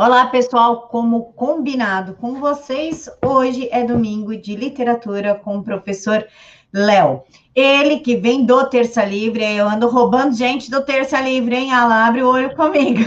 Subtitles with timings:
[0.00, 0.82] Olá, pessoal.
[0.82, 6.24] Como combinado com vocês, hoje é domingo de literatura com o professor
[6.72, 7.24] Léo.
[7.52, 11.72] Ele que vem do Terça Livre, eu ando roubando gente do Terça Livre, hein?
[11.72, 13.00] Ela abre o olho comigo.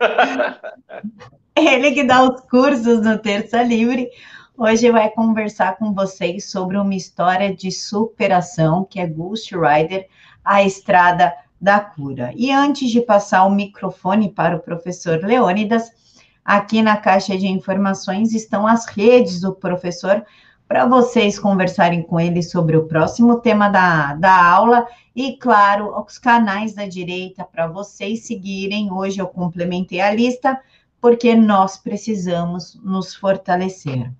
[1.54, 4.08] Ele que dá os cursos no Terça Livre.
[4.56, 10.08] Hoje vai conversar com vocês sobre uma história de superação que é Ghost Rider,
[10.42, 12.32] a estrada da cura.
[12.34, 16.05] E antes de passar o microfone para o professor Leônidas,
[16.46, 20.24] Aqui na caixa de informações estão as redes do professor
[20.68, 26.18] para vocês conversarem com ele sobre o próximo tema da, da aula e, claro, os
[26.18, 28.92] canais da direita para vocês seguirem.
[28.92, 30.56] Hoje eu complementei a lista
[31.00, 34.12] porque nós precisamos nos fortalecer.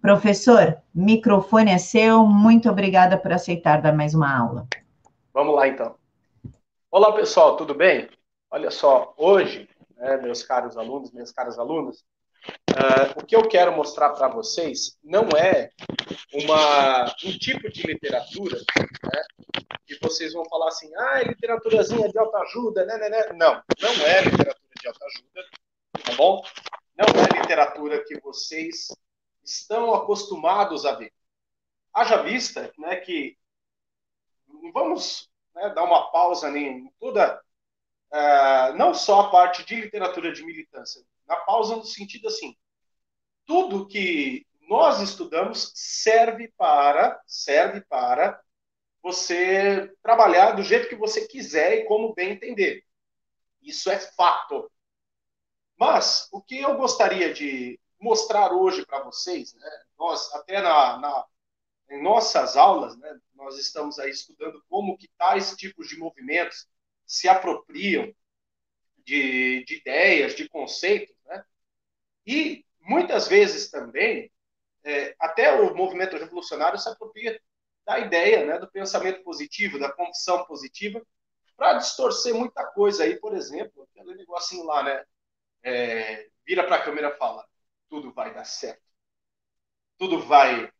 [0.00, 2.24] Professor, microfone é seu.
[2.24, 4.66] Muito obrigada por aceitar dar mais uma aula.
[5.34, 5.94] Vamos lá, então.
[6.90, 8.08] Olá, pessoal, tudo bem?
[8.50, 12.04] Olha só, hoje né, meus caros alunos, minhas caras alunas,
[12.70, 15.70] uh, o que eu quero mostrar para vocês não é
[16.32, 19.22] uma, um tipo de literatura né,
[19.86, 23.32] que vocês vão falar assim, ah, é literaturazinha de autoajuda, né, né, né.
[23.32, 25.44] Não, não é literatura de autoajuda,
[26.04, 26.42] tá bom?
[26.96, 28.88] Não é literatura que vocês
[29.44, 31.12] estão acostumados a ver.
[31.94, 33.38] Haja vista né, que
[34.72, 37.40] vamos né, dar uma pausa em toda
[38.16, 42.56] uh, não só a parte de literatura de militância, na pausa no sentido assim,
[43.44, 48.40] tudo que nós estudamos serve para serve para
[49.02, 52.82] você trabalhar do jeito que você quiser e como bem entender.
[53.62, 54.70] Isso é fato.
[55.78, 61.24] Mas o que eu gostaria de mostrar hoje para vocês, né, nós até na, na,
[61.90, 66.66] em nossas aulas, né, nós estamos aí estudando como que tais tipos de movimentos
[67.06, 68.12] se apropriam
[68.98, 71.44] de, de ideias, de conceitos, né?
[72.26, 74.32] E muitas vezes também,
[74.84, 77.40] é, até o movimento revolucionário se apropria
[77.84, 81.00] da ideia, né, do pensamento positivo, da confissão positiva,
[81.56, 85.04] para distorcer muita coisa aí, por exemplo, aquele negocinho lá, né?
[85.62, 87.46] É, vira para a câmera e fala:
[87.88, 88.82] tudo vai dar certo,
[89.98, 90.70] tudo vai,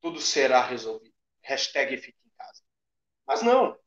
[0.00, 1.14] tudo será resolvido.
[1.42, 2.62] Hashtag fique em casa.
[3.26, 3.78] Mas não,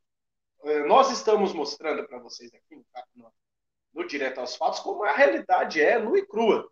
[0.88, 2.76] nós estamos mostrando para vocês aqui
[3.16, 3.32] no,
[3.94, 6.70] no, Direto aos Fatos como a realidade é nua e crua.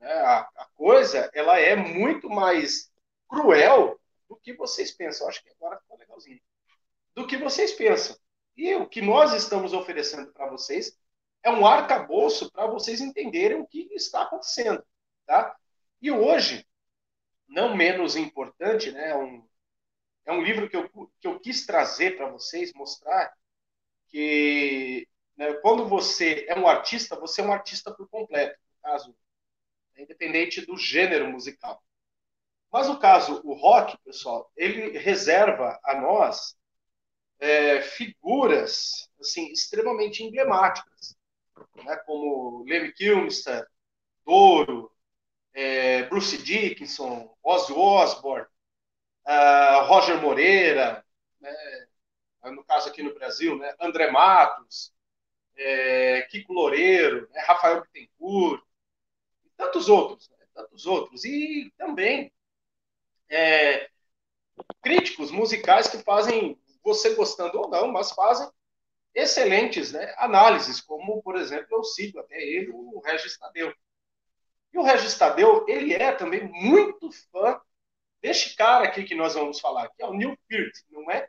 [0.00, 2.90] É, a, a, coisa ela é muito mais
[3.28, 5.28] cruel do que vocês pensam.
[5.28, 6.40] Acho que agora ficou legalzinho.
[7.14, 8.16] Do que vocês pensam.
[8.56, 10.98] E o que nós estamos oferecendo para vocês
[11.42, 14.84] é um arcabouço para vocês entenderem o que está acontecendo.
[15.26, 15.56] Tá?
[16.00, 16.66] E hoje,
[17.48, 19.46] não menos importante, né, um,
[20.26, 20.88] é um livro que eu,
[21.20, 23.32] que eu quis trazer para vocês, mostrar
[24.08, 29.16] que né, quando você é um artista, você é um artista por completo, no caso,
[29.94, 31.82] é independente do gênero musical.
[32.72, 36.56] Mas no caso, o rock, pessoal, ele reserva a nós
[37.38, 41.16] é, figuras assim extremamente emblemáticas,
[41.84, 43.66] né, como Lemmy Kilmister,
[44.24, 44.90] Doro,
[45.54, 48.46] é, Bruce Dickinson, Ozzy Osbourne,
[49.26, 51.04] uh, Roger Moreira,
[51.40, 51.52] né,
[52.44, 54.92] no caso aqui no Brasil, né, André Matos,
[55.56, 58.62] é, Kiko Loureiro, né, Rafael Bittencourt,
[59.44, 61.24] e tantos outros, né, tantos outros.
[61.24, 62.32] E também
[63.28, 63.88] é,
[64.82, 68.48] críticos musicais que fazem, você gostando ou não, mas fazem
[69.14, 73.74] excelentes né, análises, como, por exemplo, eu sigo até ele, o Regis Tadeu.
[74.72, 77.58] E o Regis Tadeu, ele é também muito fã
[78.20, 81.28] deste cara aqui que nós vamos falar, que é o Neil Peart, não é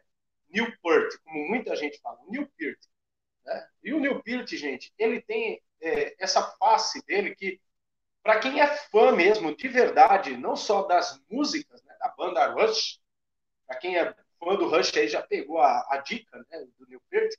[0.49, 2.79] Newport, como muita gente fala, Neil Peart.
[3.45, 3.69] Né?
[3.83, 7.59] E o Neil Peart, gente, ele tem é, essa face dele que,
[8.23, 12.99] para quem é fã mesmo, de verdade, não só das músicas né, da banda Rush,
[13.65, 17.01] para quem é fã do Rush aí já pegou a, a dica né, do Neil
[17.09, 17.33] Peart,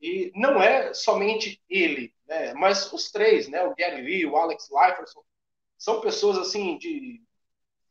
[0.00, 4.70] e não é somente ele, né, mas os três, né, o Gary Lee, o Alex
[4.70, 5.22] Lifeson,
[5.76, 7.22] são pessoas assim de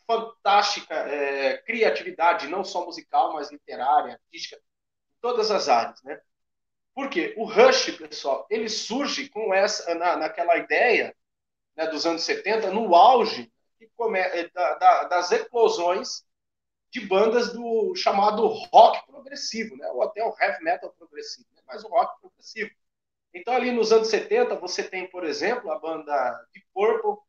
[0.10, 6.20] fantástica é, criatividade, não só musical, mas literária, artística, em todas as áreas, né?
[6.96, 11.16] Porque o Rush, pessoal, ele surge com essa, na, naquela ideia
[11.78, 13.52] né, dos anos 70, no auge
[13.96, 16.26] come, é, da, da, das eclosões
[16.92, 19.88] de bandas do chamado rock progressivo, né?
[19.92, 21.62] ou até o heavy metal progressivo, né?
[21.68, 22.72] mas o rock progressivo.
[23.32, 27.24] Então, ali nos anos 70, você tem, por exemplo, a banda de Purple,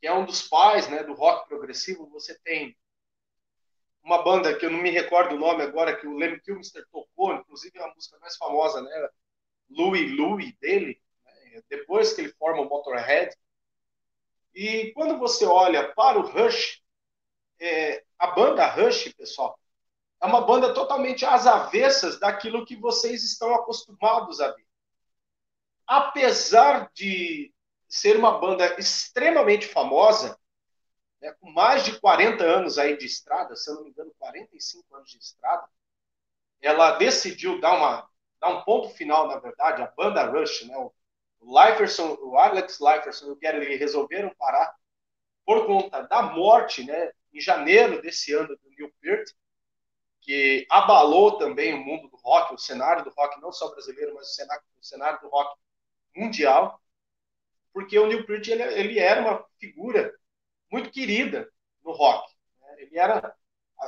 [0.00, 2.08] que é um dos pais né, do rock progressivo.
[2.10, 2.76] Você tem
[4.02, 7.34] uma banda que eu não me recordo o nome agora, que o Lemmy Kilmister tocou,
[7.34, 9.08] inclusive é a música mais famosa, né?
[9.68, 11.62] Louie Louie dele, né?
[11.68, 13.36] depois que ele forma o Motorhead.
[14.54, 16.80] E quando você olha para o Rush,
[17.58, 19.58] é, a banda Rush, pessoal,
[20.22, 24.66] é uma banda totalmente às avessas daquilo que vocês estão acostumados a ver.
[25.86, 27.52] Apesar de
[27.88, 30.38] ser uma banda extremamente famosa,
[31.20, 34.96] né, com mais de 40 anos aí de estrada, se eu não me engano, 45
[34.96, 35.68] anos de estrada,
[36.60, 38.08] ela decidiu dar, uma,
[38.40, 40.92] dar um ponto final, na verdade, a banda Rush, né, o,
[41.42, 44.74] Liferson, o Alex Liferson e o Gary resolveram parar
[45.44, 49.30] por conta da morte, né, em janeiro desse ano do Neil Peart,
[50.20, 54.28] que abalou também o mundo do rock, o cenário do rock, não só brasileiro, mas
[54.28, 55.56] o cenário, o cenário do rock
[56.16, 56.80] mundial,
[57.76, 60.10] porque o Neil Peart ele, ele era uma figura
[60.72, 61.46] muito querida
[61.84, 62.32] no rock.
[62.58, 62.76] Né?
[62.78, 63.36] Ele era,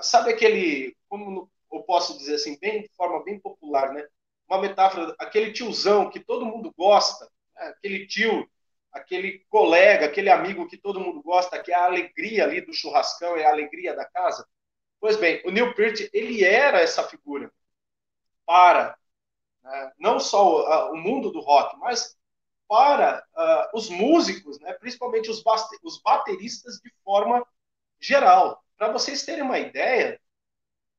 [0.02, 4.06] sabe aquele, como eu posso dizer assim, bem de forma bem popular, né?
[4.46, 7.68] Uma metáfora, aquele tiozão que todo mundo gosta, né?
[7.68, 8.46] aquele tio,
[8.92, 13.38] aquele colega, aquele amigo que todo mundo gosta, que é a alegria ali do churrascão,
[13.38, 14.46] é a alegria da casa.
[15.00, 17.50] Pois bem, o Neil Peart, ele era essa figura
[18.44, 18.98] para
[19.62, 22.17] né, não só o, o, mundo do rock, mas
[22.68, 25.42] para uh, os músicos, né, principalmente os,
[25.82, 27.44] os bateristas de forma
[27.98, 28.62] geral.
[28.76, 30.20] Para vocês terem uma ideia,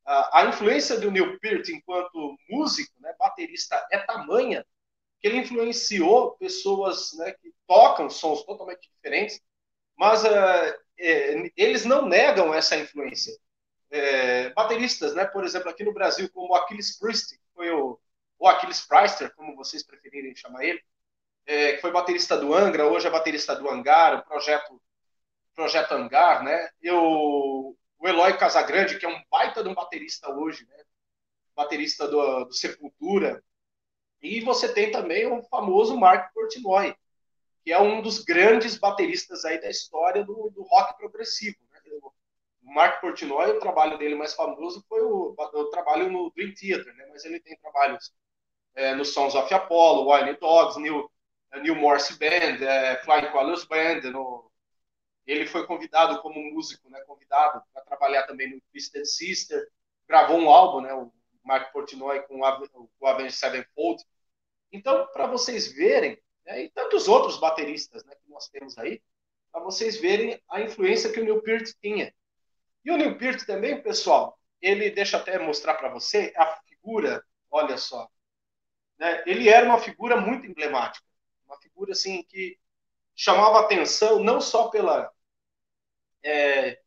[0.07, 4.65] uh, a influência do Neil Peart enquanto músico, né, baterista, é tamanha
[5.21, 9.39] que ele influenciou pessoas né, que tocam sons totalmente diferentes,
[9.95, 13.37] mas uh, é, eles não negam essa influência
[13.91, 15.25] é, bateristas, né?
[15.25, 17.99] Por exemplo, aqui no Brasil, como o Aquiles Priest, foi o,
[18.37, 20.81] o Aquiles Priester, como vocês preferirem chamar ele,
[21.49, 24.79] é, que foi baterista do Angra, hoje é baterista do Angar, o projeto,
[25.55, 26.69] projeto Angar, né?
[26.79, 30.83] E o, o Eloy Casagrande, que é um baita de um baterista hoje, né?
[31.55, 33.43] Baterista do, do Sepultura.
[34.21, 36.95] E você tem também o famoso Mark Portnoy,
[37.63, 41.57] que é um dos grandes bateristas aí da história do, do rock progressivo.
[42.61, 47.07] Mark Portnoy, o trabalho dele mais famoso foi o, o trabalho no Dream Theater, né?
[47.09, 48.13] mas ele tem trabalhos
[48.75, 51.09] é, no Sons of Apollo, Wild Dogs, New,
[51.57, 54.01] New Morse Band, é, Flying Colors Band.
[54.11, 54.51] No...
[55.25, 56.99] Ele foi convidado como músico, né?
[57.01, 59.67] convidado para trabalhar também no Twisted Sister,
[60.07, 60.93] gravou um álbum, né?
[60.93, 61.11] o
[61.43, 64.03] Mark Portnoy com o Avenged Sevenfold.
[64.71, 66.63] Então, para vocês verem, né?
[66.63, 69.01] e tantos outros bateristas né, que nós temos aí,
[69.51, 72.13] para vocês verem a influência que o Neil Peart tinha.
[72.85, 77.77] E o Neil Peart também, pessoal, ele deixa até mostrar para você a figura, olha
[77.77, 78.07] só,
[78.97, 79.23] né?
[79.25, 81.05] ele era uma figura muito emblemática,
[81.49, 82.57] uma figura assim que
[83.15, 85.11] chamava atenção não só pela
[86.23, 86.79] é,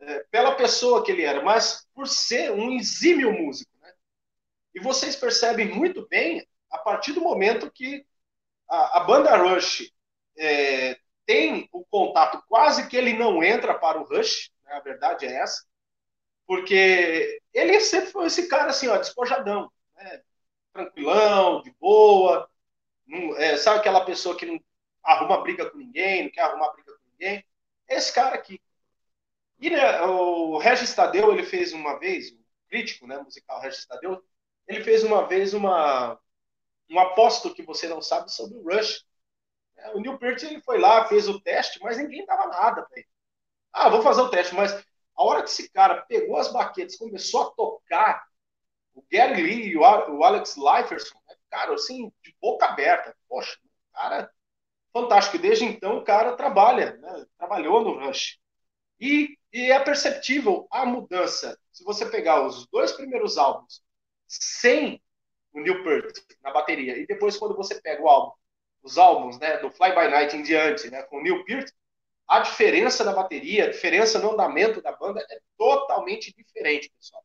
[0.00, 3.92] é, pela pessoa que ele era, mas por ser um exímio músico, né?
[4.74, 8.04] E vocês percebem muito bem a partir do momento que
[8.68, 9.92] a, a banda Rush
[10.36, 15.34] é, tem o contato, quase que ele não entra para o Rush, a verdade é
[15.34, 15.64] essa,
[16.46, 20.22] porque ele sempre foi esse cara assim, ó, despojadão, né?
[20.72, 22.48] tranquilão, de boa,
[23.36, 24.60] é, sabe aquela pessoa que não
[25.02, 27.44] arruma briga com ninguém, não quer arrumar briga com ninguém,
[27.88, 28.60] esse cara aqui.
[29.58, 34.22] E né, o Regis Tadeu, ele fez uma vez, um crítico né, musical Regis Tadeu,
[34.66, 36.18] ele fez uma vez uma,
[36.90, 39.04] um aposto que você não sabe sobre o Rush.
[39.94, 43.08] O Neil Peart ele foi lá, fez o teste, mas ninguém dava nada para ele.
[43.72, 44.72] Ah, vou fazer o teste, mas
[45.16, 48.26] a hora que esse cara pegou as baquetas, começou a tocar,
[48.94, 51.21] o Gary Lee e o Alex Liferson, né,
[51.52, 53.14] cara, assim, de boca aberta.
[53.28, 53.58] Poxa,
[53.92, 54.32] cara,
[54.92, 55.36] fantástico.
[55.36, 58.38] E desde então o cara trabalha, né, trabalhou no Rush.
[58.98, 61.58] E, e é perceptível a mudança.
[61.70, 63.82] Se você pegar os dois primeiros álbuns
[64.26, 65.02] sem
[65.52, 68.32] o Neil Peart na bateria, e depois quando você pega o álbum,
[68.82, 71.70] os álbuns né, do Fly By Night em diante, né, com o Neil Peart,
[72.26, 77.22] a diferença da bateria, a diferença no andamento da banda é totalmente diferente, pessoal.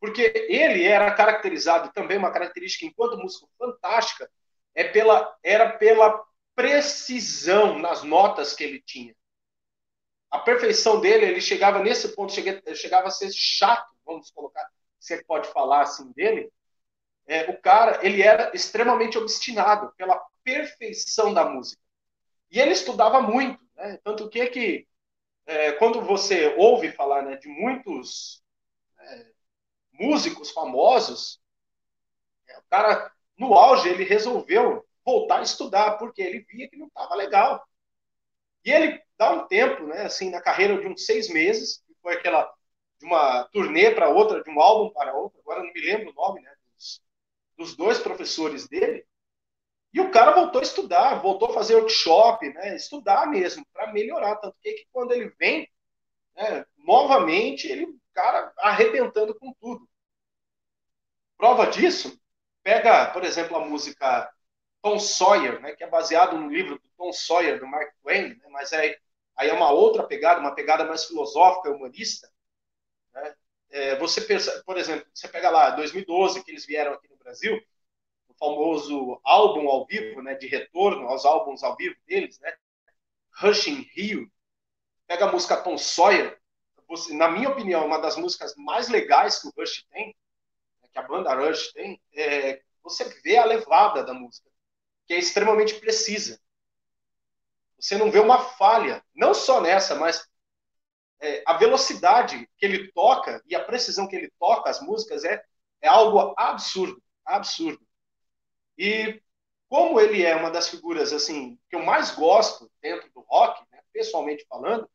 [0.00, 4.30] Porque ele era caracterizado, também uma característica enquanto músico fantástica,
[4.74, 6.24] é pela, era pela
[6.54, 9.14] precisão nas notas que ele tinha.
[10.30, 14.68] A perfeição dele, ele chegava nesse ponto, chegava a ser chato, vamos colocar,
[15.10, 16.50] ele pode falar assim dele.
[17.26, 21.80] É, o cara, ele era extremamente obstinado pela perfeição da música.
[22.50, 23.62] E ele estudava muito.
[23.74, 23.98] Né?
[24.02, 24.88] Tanto que, que
[25.46, 28.42] é, quando você ouve falar né, de muitos
[28.98, 29.26] é,
[29.98, 31.40] músicos famosos,
[32.48, 36.86] é, o cara, no auge, ele resolveu voltar a estudar, porque ele via que não
[36.86, 37.64] estava legal.
[38.64, 42.14] E ele dá um tempo, né, assim, na carreira de uns seis meses, que foi
[42.14, 42.50] aquela
[43.00, 46.14] de uma turnê para outra, de um álbum para outro, agora não me lembro o
[46.14, 47.02] nome, né, dos,
[47.56, 49.04] dos dois professores dele,
[49.92, 54.36] E o cara voltou a estudar, voltou a fazer workshop, né, estudar mesmo, para melhorar.
[54.36, 55.68] Tanto que, que, quando ele vem,
[56.36, 59.87] né, novamente, ele, cara, arrebentando com tudo.
[61.38, 62.20] Prova disso,
[62.64, 64.28] pega, por exemplo, a música
[64.82, 68.48] Tom Sawyer, né, que é baseado no livro do Tom Sawyer, do Mark Twain, né,
[68.50, 68.98] mas é,
[69.36, 72.28] aí é uma outra pegada, uma pegada mais filosófica, humanista.
[73.14, 73.34] Né?
[73.70, 77.56] É, você pensa, por exemplo, você pega lá 2012 que eles vieram aqui no Brasil,
[78.28, 82.52] o famoso álbum ao vivo, né, de retorno aos álbuns ao vivo deles, né,
[83.40, 84.28] Rushing Rio.
[85.06, 86.36] Pega a música Tom Sawyer,
[86.88, 90.16] você, na minha opinião, uma das músicas mais legais que o Rush tem,
[90.98, 94.48] que a banda Rush tem, é, você vê a levada da música,
[95.06, 96.40] que é extremamente precisa.
[97.78, 100.26] Você não vê uma falha, não só nessa, mas
[101.20, 105.42] é, a velocidade que ele toca e a precisão que ele toca as músicas é,
[105.80, 107.86] é algo absurdo, absurdo.
[108.76, 109.22] E
[109.68, 113.80] como ele é uma das figuras assim que eu mais gosto dentro do rock, né,
[113.92, 114.88] pessoalmente falando,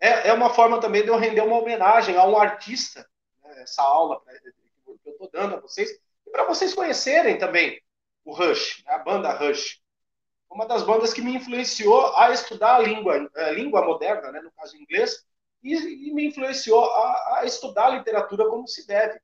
[0.00, 3.08] é, é uma forma também de eu render uma homenagem a um artista,
[3.42, 4.20] né, essa aula
[5.02, 5.90] que eu estou dando a vocês,
[6.26, 7.80] e para vocês conhecerem também
[8.24, 9.82] o Rush, né, a banda Rush
[10.54, 14.52] uma das bandas que me influenciou a estudar a língua, a língua moderna, né, no
[14.52, 15.24] caso inglês,
[15.62, 19.18] e, e me influenciou a, a, estudar a literatura como se deve.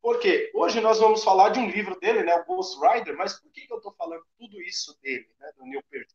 [0.00, 3.50] Porque hoje nós vamos falar de um livro dele, né, o Ghost Rider, mas por
[3.50, 6.08] que, que eu estou falando tudo isso dele, né, do Neil Peart?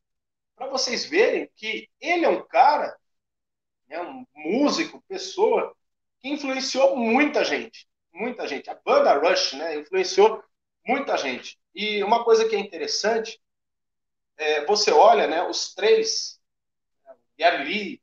[0.55, 2.95] Para vocês verem que ele é um cara,
[3.87, 5.75] né, um músico, pessoa,
[6.19, 8.69] que influenciou muita gente, muita gente.
[8.69, 10.43] A banda Rush né, influenciou
[10.85, 11.59] muita gente.
[11.73, 13.41] E uma coisa que é interessante,
[14.37, 16.39] é, você olha né, os três,
[17.37, 18.01] Gary Lee,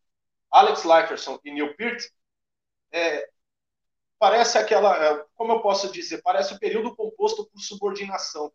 [0.51, 2.03] Alex Lifeson e Neil Peart,
[2.93, 3.29] é,
[4.19, 8.53] parece aquela, é, como eu posso dizer, parece o período composto por subordinação.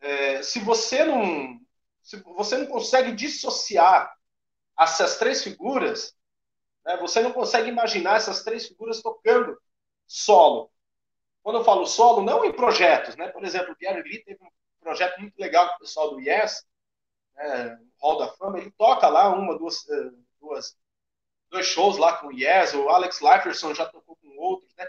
[0.00, 1.60] É, se você não,
[2.02, 4.14] se você não consegue dissociar
[4.78, 6.14] essas três figuras,
[6.84, 9.58] né, você não consegue imaginar essas três figuras tocando
[10.06, 10.70] solo.
[11.42, 13.28] Quando eu falo solo, não em projetos, né?
[13.28, 16.64] Por exemplo, o Gary Lee teve um projeto muito legal com o pessoal do Yes,
[17.34, 20.10] né, Hall da Fama, ele toca lá uma, duas, eh,
[20.40, 20.76] duas,
[21.50, 24.86] dois shows lá com o Yes, o Alex Lifeson já tocou com outros, né?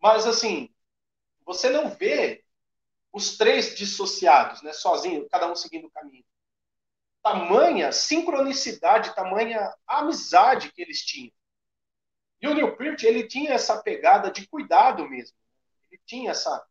[0.00, 0.72] Mas, assim,
[1.44, 2.44] você não vê
[3.12, 6.24] os três dissociados, né, sozinho, cada um seguindo o caminho.
[7.22, 11.32] Tamanha sincronicidade, tamanha amizade que eles tinham.
[12.40, 15.36] E o Neil Peart, ele tinha essa pegada de cuidado mesmo.
[15.90, 16.66] Ele tinha essa...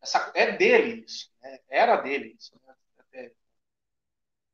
[0.00, 1.30] essa é dele isso.
[1.42, 1.60] Né?
[1.68, 2.54] Era dele isso.
[2.66, 2.74] Né?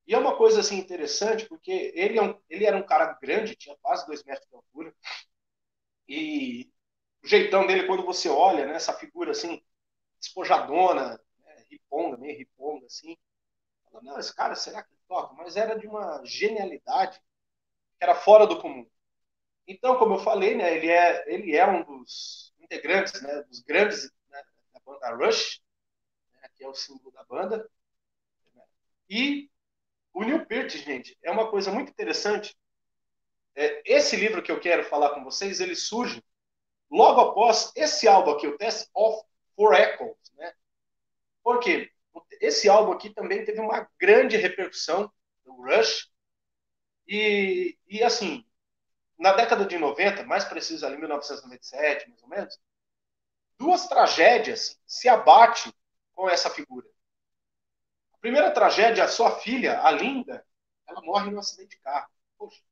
[0.09, 3.55] E é uma coisa assim interessante, porque ele, é um, ele era um cara grande,
[3.55, 4.95] tinha quase dois metros de altura,
[6.09, 6.73] e
[7.23, 9.63] o jeitão dele, quando você olha, né, essa figura assim,
[10.19, 13.17] despojadona, né, riponga, meio riponga, assim,
[13.85, 15.35] fala, não, esse cara, será que toca?
[15.35, 17.25] Mas era de uma genialidade que
[18.05, 18.89] era fora do comum.
[19.69, 24.11] Então, como eu falei, né, ele, é, ele é um dos integrantes, né, dos grandes
[24.31, 25.61] né, da banda Rush,
[26.33, 27.71] né, que é o símbolo da banda,
[29.11, 29.51] e
[30.15, 32.57] o Neil Peart, gente, é uma coisa muito interessante.
[33.55, 36.25] É, esse livro que eu quero falar com vocês, ele surge
[36.91, 39.23] logo após esse álbum aqui, o Test of
[39.55, 40.53] for Echoes, né?
[41.43, 41.91] Porque
[42.41, 45.13] esse álbum aqui também teve uma grande repercussão
[45.45, 46.11] do Rush.
[47.07, 48.45] E, e assim,
[49.19, 52.59] na década de 90, mais preciso ali, 1997, mais ou menos,
[53.59, 55.73] duas tragédias se abatem
[56.15, 56.87] com essa figura.
[58.15, 60.45] A primeira tragédia, a sua filha, a Linda,
[60.87, 62.09] ela morre num acidente de carro.
[62.37, 62.63] Poxa.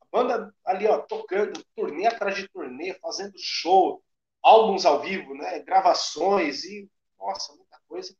[0.00, 4.04] A banda ali, ó, tocando, turnê atrás de turnê, fazendo show,
[4.42, 8.14] álbuns ao vivo, né, gravações e, nossa, muita coisa.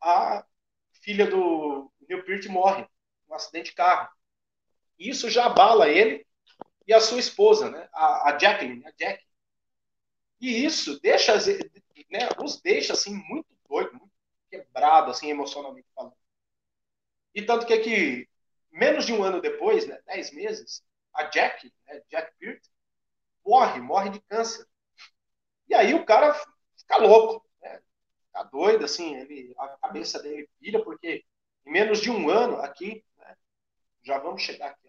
[0.00, 0.44] A
[1.02, 2.86] filha do Neil Peart morre
[3.28, 4.08] num acidente de carro.
[5.08, 6.26] Isso já abala ele
[6.86, 9.24] e a sua esposa, né, a, a Jacqueline, a Jack.
[10.40, 11.34] E isso deixa,
[12.10, 14.12] né, os deixa assim muito doido, muito
[14.50, 16.14] quebrado, assim, emocionalmente falando.
[17.34, 18.28] E tanto que, que
[18.70, 20.82] menos de um ano depois, né, dez meses,
[21.14, 22.62] a Jack, né, Jack Peart,
[23.44, 24.66] morre, morre de câncer.
[25.68, 26.34] E aí o cara
[26.76, 27.80] fica louco, né,
[28.26, 31.24] fica doido, assim, ele, a cabeça dele vira, porque
[31.66, 33.36] em menos de um ano aqui, né,
[34.02, 34.81] já vamos chegar aqui,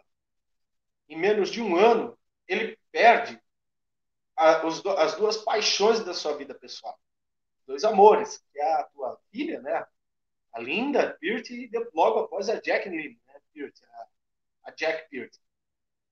[1.10, 2.18] em menos de um ano,
[2.48, 3.42] ele perde
[4.36, 6.98] a, os, as duas paixões da sua vida pessoal
[7.66, 9.86] dois amores, que é a tua filha, né?
[10.52, 13.42] A Linda Peart e logo após a Jacqueline né?
[13.54, 15.34] Peart, a, a Jack Peart.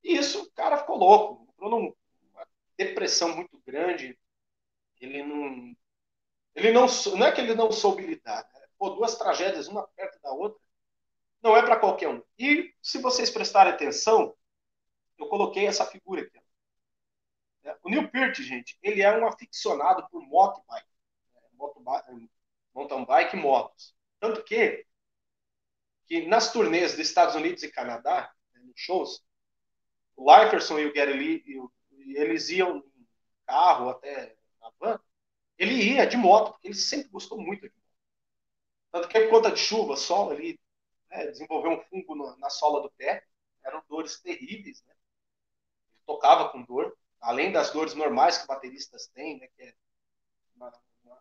[0.04, 4.18] E isso, o cara ficou louco, entrou numa depressão muito grande.
[5.00, 5.76] Ele não,
[6.56, 6.86] Ele não,
[7.18, 8.50] não é que ele não soube lidar.
[8.54, 8.68] Né?
[8.78, 10.60] Pô, duas tragédias, uma perto da outra,
[11.42, 12.24] não é para qualquer um.
[12.38, 14.36] E se vocês prestarem atenção,
[15.22, 16.40] eu coloquei essa figura aqui.
[17.63, 20.88] É, o Neil Peart, gente, ele é um aficionado por moto bike,
[21.34, 22.28] né?
[22.74, 23.96] mountain bike e motos.
[24.20, 24.86] Tanto que,
[26.06, 29.24] que nas turnês dos Estados Unidos e Canadá, né, nos shows,
[30.16, 31.44] o Liferson e o Gary Lee,
[32.16, 33.08] eles iam em
[33.46, 35.00] carro até na van,
[35.58, 37.82] ele ia de moto, porque ele sempre gostou muito de moto.
[38.92, 40.60] Tanto que por conta de chuva, sol, ele
[41.10, 43.24] né, desenvolveu um fungo no, na sola do pé,
[43.63, 44.96] eram dores terríveis, né?
[46.12, 49.74] Tocava com dor, além das dores normais que bateristas têm, né, que é
[50.53, 50.70] uma,
[51.06, 51.18] uma,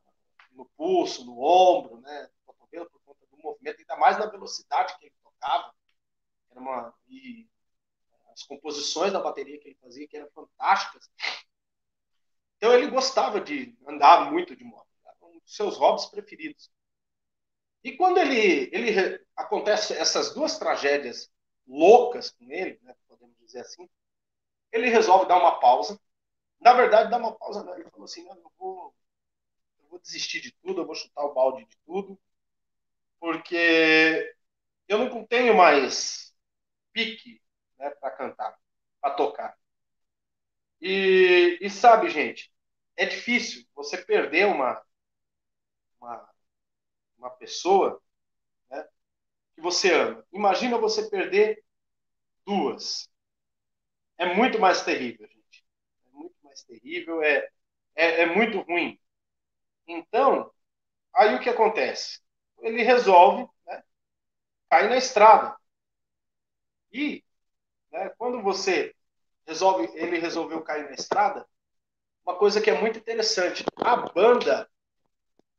[0.51, 4.99] no pulso, no ombro, né, no cotovelo, por conta do movimento, ainda mais na velocidade
[4.99, 5.73] que ele tocava,
[6.51, 7.49] era uma, e
[8.33, 11.09] as composições da bateria que ele fazia, que eram fantásticas.
[12.57, 14.89] Então ele gostava de andar muito de moto,
[15.23, 16.69] um dos seus hobbies preferidos.
[17.85, 21.31] E quando ele, ele acontece essas duas tragédias
[21.65, 23.89] loucas com ele, né, podemos dizer assim,
[24.73, 26.01] ele resolve dar uma pausa.
[26.61, 27.75] Na verdade, dar uma pausa, não.
[27.75, 28.95] Ele falou assim: eu vou,
[29.83, 32.19] eu vou desistir de tudo, eu vou chutar o balde de tudo,
[33.19, 34.35] porque
[34.89, 36.35] eu não tenho mais
[36.93, 37.43] pique
[37.79, 38.59] né, para cantar,
[39.01, 39.59] para tocar.
[40.81, 42.53] E, e, sabe, gente,
[42.97, 44.83] é difícil você perder uma,
[46.01, 46.31] uma,
[47.19, 48.03] uma pessoa
[48.71, 48.89] né,
[49.55, 50.27] que você ama.
[50.33, 51.63] Imagina você perder
[52.47, 53.10] duas
[54.21, 55.65] é muito mais terrível, gente.
[56.07, 57.49] É muito mais terrível, é,
[57.97, 59.01] é, é muito ruim.
[59.89, 60.53] Então,
[61.15, 62.21] aí o que acontece?
[62.61, 63.83] Ele resolve né,
[64.69, 65.57] cair na estrada.
[66.93, 67.25] E
[67.91, 68.95] né, quando você
[69.47, 71.47] resolve, ele resolveu cair na estrada,
[72.23, 74.71] uma coisa que é muito interessante, a banda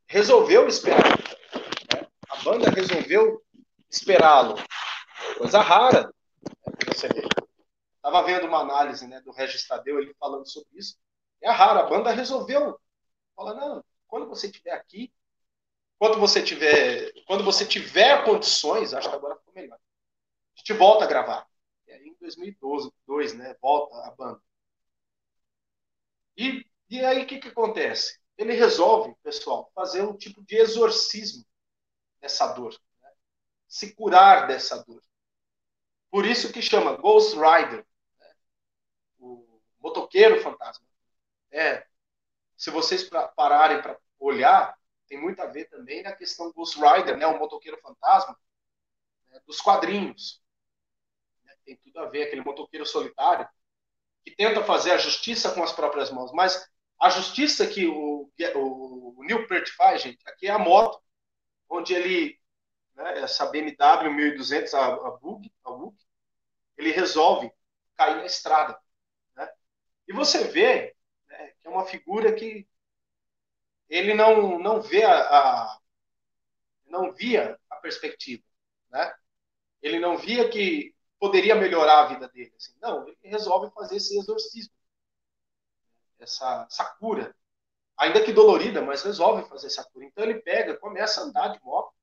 [0.05, 1.17] resolveu esperar.
[1.17, 2.07] Né?
[2.29, 3.43] A banda resolveu
[3.89, 4.55] esperá-lo.
[5.39, 6.13] Coisa rara.
[6.43, 7.40] Né, você vê.
[8.03, 10.97] Estava vendo uma análise né, do Regis Tadeu, ele falando sobre isso.
[11.39, 12.79] É raro, a banda resolveu.
[13.35, 15.13] Fala, não, quando você estiver aqui,
[15.99, 19.77] quando você tiver, quando você tiver condições, acho que agora ficou melhor.
[19.77, 21.47] A gente volta a gravar.
[21.85, 22.91] E aí em 2012,
[23.37, 24.41] né, volta a banda.
[26.35, 28.19] E, e aí o que, que acontece?
[28.35, 31.45] Ele resolve, pessoal, fazer um tipo de exorcismo
[32.19, 32.73] dessa dor.
[32.99, 33.11] Né?
[33.67, 35.03] Se curar dessa dor.
[36.09, 37.85] Por isso que chama Ghost Rider
[39.81, 40.85] motoqueiro fantasma.
[41.51, 41.85] É,
[42.55, 47.27] se vocês pararem para olhar, tem muito a ver também na questão Ghost Rider, né,
[47.27, 48.37] o motoqueiro fantasma,
[49.29, 50.41] né, dos quadrinhos.
[51.43, 53.47] Né, tem tudo a ver, aquele motoqueiro solitário
[54.23, 56.31] que tenta fazer a justiça com as próprias mãos.
[56.31, 61.01] Mas a justiça que o, o, o Neil Peart faz, gente, aqui é a moto,
[61.67, 62.39] onde ele,
[62.95, 65.97] né, essa BMW 1200, a, a Bug, a Bug,
[66.77, 67.51] ele resolve
[67.95, 68.79] cair na estrada.
[70.11, 70.93] E você vê
[71.29, 72.67] né, que é uma figura que
[73.87, 75.79] ele não, não vê a, a
[76.85, 78.43] não via a perspectiva,
[78.89, 79.15] né?
[79.81, 82.53] Ele não via que poderia melhorar a vida dele.
[82.57, 82.73] Assim.
[82.81, 84.73] Não, ele resolve fazer esse exorcismo,
[86.19, 87.33] essa, essa cura,
[87.95, 90.03] ainda que dolorida, mas resolve fazer essa cura.
[90.03, 91.93] Então ele pega, começa a andar de moto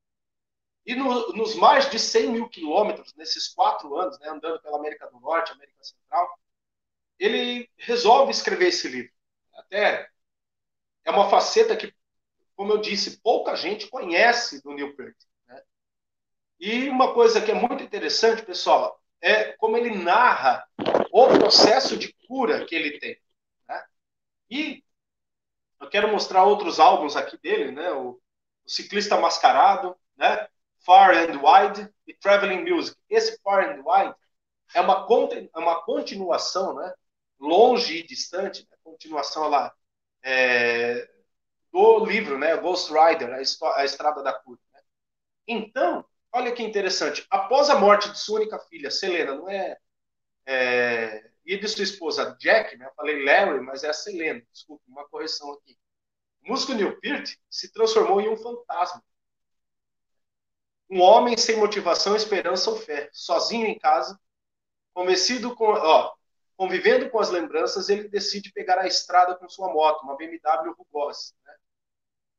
[0.87, 5.11] e no, nos mais de 100 mil quilômetros nesses quatro anos, né, andando pela América
[5.11, 6.27] do Norte, América Central,
[7.19, 9.13] ele resolve escrever esse livro.
[9.55, 10.09] Até
[11.05, 11.93] é uma faceta que,
[12.55, 15.17] como eu disse, pouca gente conhece do Neil Peart.
[15.47, 15.63] Né?
[16.61, 20.67] E uma coisa que é muito interessante, pessoal, é como ele narra
[21.13, 23.19] o processo de cura que ele tem.
[23.69, 23.85] Né?
[24.51, 24.85] E
[25.81, 27.91] eu quero mostrar outros álbuns aqui dele, né?
[27.93, 28.21] O,
[28.65, 30.49] o Ciclista Mascarado, né?
[30.85, 32.97] Far and Wide e Traveling Music.
[33.09, 34.15] Esse Far and Wide
[34.75, 35.07] é uma,
[35.55, 36.93] é uma continuação, né?
[37.39, 38.77] Longe e distante, né?
[38.83, 39.73] continuação lá
[40.23, 41.09] é,
[41.73, 44.61] do livro, né, Ghost Rider, a, Estrada da Cura.
[44.73, 44.81] Né?
[45.47, 49.77] Então, olha que interessante, após a morte de sua única filha, Selena, não é,
[50.47, 54.83] é e de sua esposa Jack, né, eu falei Larry, mas é a Selena, desculpa,
[54.87, 55.79] uma correção aqui.
[56.45, 59.03] O músico Neil Peart se transformou em um fantasma.
[60.91, 64.19] Um homem sem motivação, esperança ou fé, sozinho em casa,
[64.93, 66.15] convencido com, ó,
[66.59, 71.33] convivendo com as lembranças, ele decide pegar a estrada com sua moto, uma BMW Rugose,
[71.47, 71.55] né?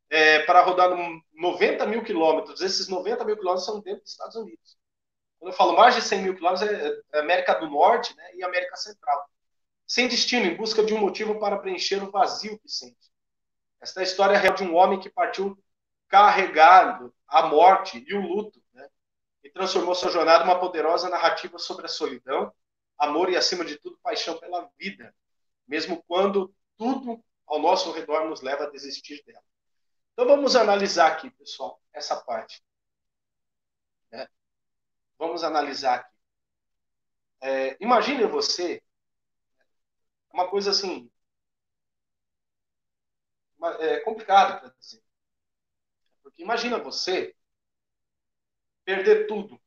[0.09, 0.89] é, para rodar
[1.33, 2.59] 90 mil quilômetros.
[2.59, 4.77] Esses 90 mil quilômetros são dentro dos Estados Unidos.
[5.39, 8.43] Quando eu falo mais de 100 mil quilômetros, é, é América do Norte né, e
[8.43, 9.25] América Central.
[9.87, 13.09] Sem destino, em busca de um motivo para preencher o vazio que sente.
[13.79, 15.57] Esta é a história real de um homem que partiu
[16.09, 18.85] carregado a morte e o luto, né?
[19.45, 22.51] e transformou sua jornada em uma poderosa narrativa sobre a solidão,
[22.99, 25.15] amor e, acima de tudo, paixão pela vida,
[25.67, 29.43] mesmo quando tudo ao nosso redor nos leva a desistir dela.
[30.13, 32.61] Então vamos analisar aqui, pessoal, essa parte.
[34.11, 34.27] Né?
[35.17, 36.15] Vamos analisar aqui.
[37.41, 38.83] É, imagine você,
[40.31, 41.09] uma coisa assim,
[43.79, 45.01] é complicado para dizer.
[46.21, 47.35] Porque imagina você
[48.83, 49.61] perder tudo.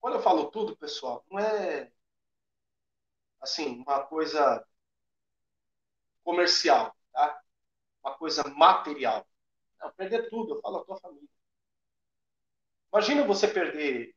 [0.00, 1.92] Quando eu falo tudo, pessoal, não é
[3.40, 4.64] assim uma coisa
[6.24, 7.40] comercial, tá?
[8.04, 9.26] Uma coisa material.
[9.80, 11.28] Não, perder tudo, eu falo a tua família.
[12.92, 14.14] Imagina você perder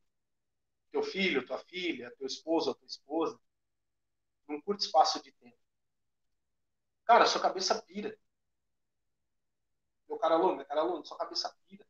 [0.92, 3.40] teu filho, tua filha, teu esposo, tua esposa,
[4.48, 5.58] num curto espaço de tempo.
[7.06, 8.18] Cara, sua cabeça pira.
[10.08, 11.86] Meu cara aluno, meu cara aluno, sua cabeça pira.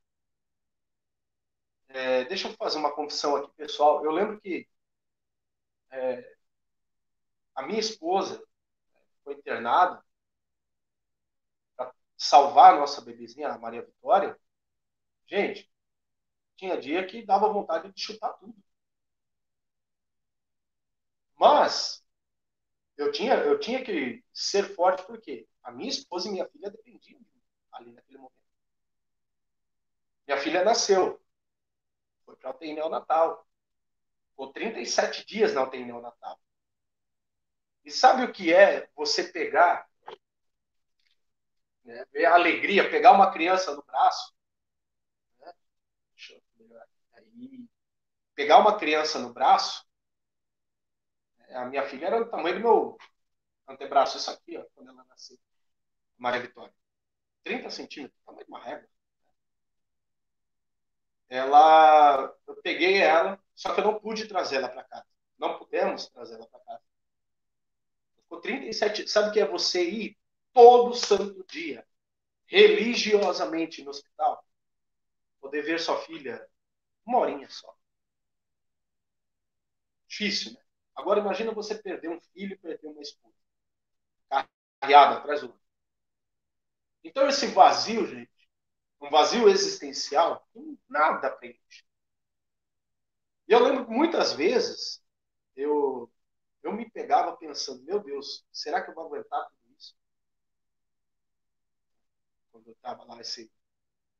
[1.90, 4.04] É, deixa eu fazer uma confissão aqui, pessoal.
[4.04, 4.68] Eu lembro que
[5.92, 6.36] é,
[7.56, 8.44] a minha esposa
[9.24, 10.04] foi internada
[11.76, 14.40] para salvar a nossa bebezinha, a Maria Vitória.
[15.28, 15.72] Gente,
[16.56, 18.56] tinha dia que dava vontade de chutar tudo.
[21.38, 22.04] Mas
[22.98, 27.20] eu tinha, eu tinha que ser forte porque a minha esposa e minha filha dependiam
[27.20, 28.34] de mim ali naquele momento.
[30.28, 31.22] Minha filha nasceu,
[32.26, 33.46] foi para a UTI neonatal.
[34.30, 36.40] Ficou 37 dias na UTI neonatal.
[37.86, 39.88] E sabe o que é você pegar,
[41.84, 44.34] né, ver a alegria, pegar uma criança no braço,
[45.40, 45.54] né,
[47.14, 47.68] aí,
[48.36, 49.86] pegar uma criança no braço,
[51.38, 52.98] né, a minha filha era do tamanho do meu
[53.68, 55.38] antebraço, isso aqui, ó, quando ela nasceu,
[56.18, 56.74] Maria Vitória.
[57.44, 58.90] 30 centímetros, tamanho de uma régua.
[61.30, 65.06] Ela, eu peguei ela, só que eu não pude trazer ela para casa.
[65.38, 66.84] Não pudemos trazer ela para casa.
[68.34, 69.08] Ficou 37.
[69.08, 70.18] Sabe o que é você ir
[70.52, 71.86] todo santo dia,
[72.48, 74.44] religiosamente no hospital,
[75.40, 76.48] poder ver sua filha
[77.06, 77.76] uma horinha só?
[80.08, 80.62] Difícil, né?
[80.96, 83.36] Agora imagina você perder um filho e perder uma esposa.
[84.80, 85.62] Carreada atrás do outro.
[87.04, 88.50] Então, esse vazio, gente,
[89.02, 90.48] um vazio existencial,
[90.88, 91.84] nada preenche.
[93.48, 95.04] E eu lembro que muitas vezes
[95.56, 96.12] eu,
[96.64, 99.96] eu me pegava pensando, meu Deus, será que eu vou aguentar tudo isso?
[102.52, 103.52] Quando eu estava lá, esse,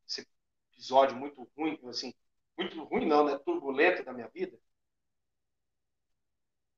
[0.08, 0.28] esse
[0.74, 2.14] episódio muito ruim, assim,
[2.58, 3.38] muito ruim não, né?
[3.40, 4.60] Turbulento da minha vida.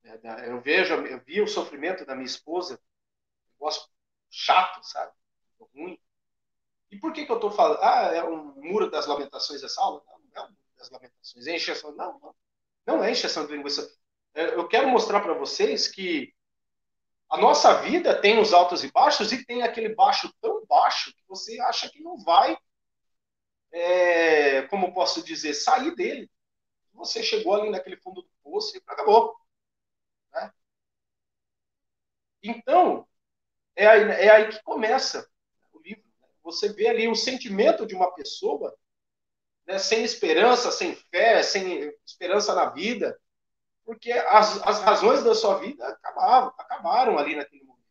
[0.03, 3.89] É, eu vejo, eu vi o sofrimento da minha esposa, um negócio
[4.29, 5.13] chato, sabe?
[5.75, 5.99] ruim.
[6.91, 7.79] E por que, que eu estou falando?
[7.81, 10.01] Ah, é um muro das lamentações essa aula?
[10.05, 11.47] Não, não é um muro das lamentações.
[11.47, 11.95] É encheção?
[11.95, 12.35] Não, não.
[12.85, 13.81] Não é encheção de linguiça.
[14.35, 16.35] É, eu quero mostrar para vocês que
[17.29, 21.23] a nossa vida tem os altos e baixos e tem aquele baixo tão baixo que
[21.25, 22.57] você acha que não vai,
[23.71, 26.29] é, como posso dizer, sair dele.
[26.93, 29.35] Você chegou ali naquele fundo do poço e acabou.
[30.33, 30.51] Né?
[32.43, 33.07] Então,
[33.75, 35.29] é aí, é aí que começa
[35.73, 36.03] o livro.
[36.21, 36.27] Né?
[36.43, 38.77] Você vê ali o sentimento de uma pessoa
[39.65, 43.17] né, sem esperança, sem fé, sem esperança na vida,
[43.85, 47.85] porque as, as razões da sua vida acabaram, acabaram ali naquele momento.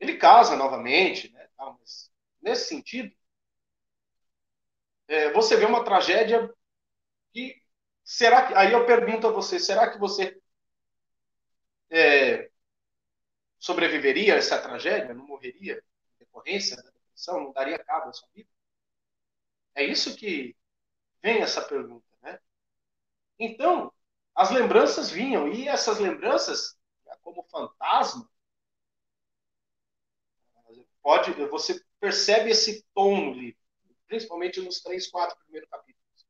[0.00, 3.14] Ele casa novamente, né, mas nesse sentido,
[5.06, 6.52] é, você vê uma tragédia
[7.32, 7.62] que
[8.04, 10.40] será que aí eu pergunto a você, será que você
[11.90, 12.50] é,
[13.58, 15.82] sobreviveria a essa tragédia, não morreria
[16.14, 18.48] em decorrência da depressão, não daria cabo à sua vida?
[19.74, 20.56] É isso que
[21.22, 22.38] vem essa pergunta, né?
[23.38, 23.92] Então,
[24.34, 26.76] as lembranças vinham, e essas lembranças,
[27.22, 28.28] como fantasma,
[31.02, 33.60] pode, você percebe esse tom no livro,
[34.06, 36.26] principalmente nos três, quatro primeiros capítulos.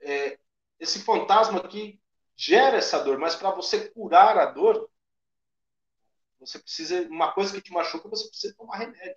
[0.00, 0.38] É,
[0.78, 2.00] esse fantasma que
[2.36, 4.90] gera essa dor, mas para você curar a dor,
[6.38, 9.16] você precisa, uma coisa que te machuca, você precisa tomar remédio.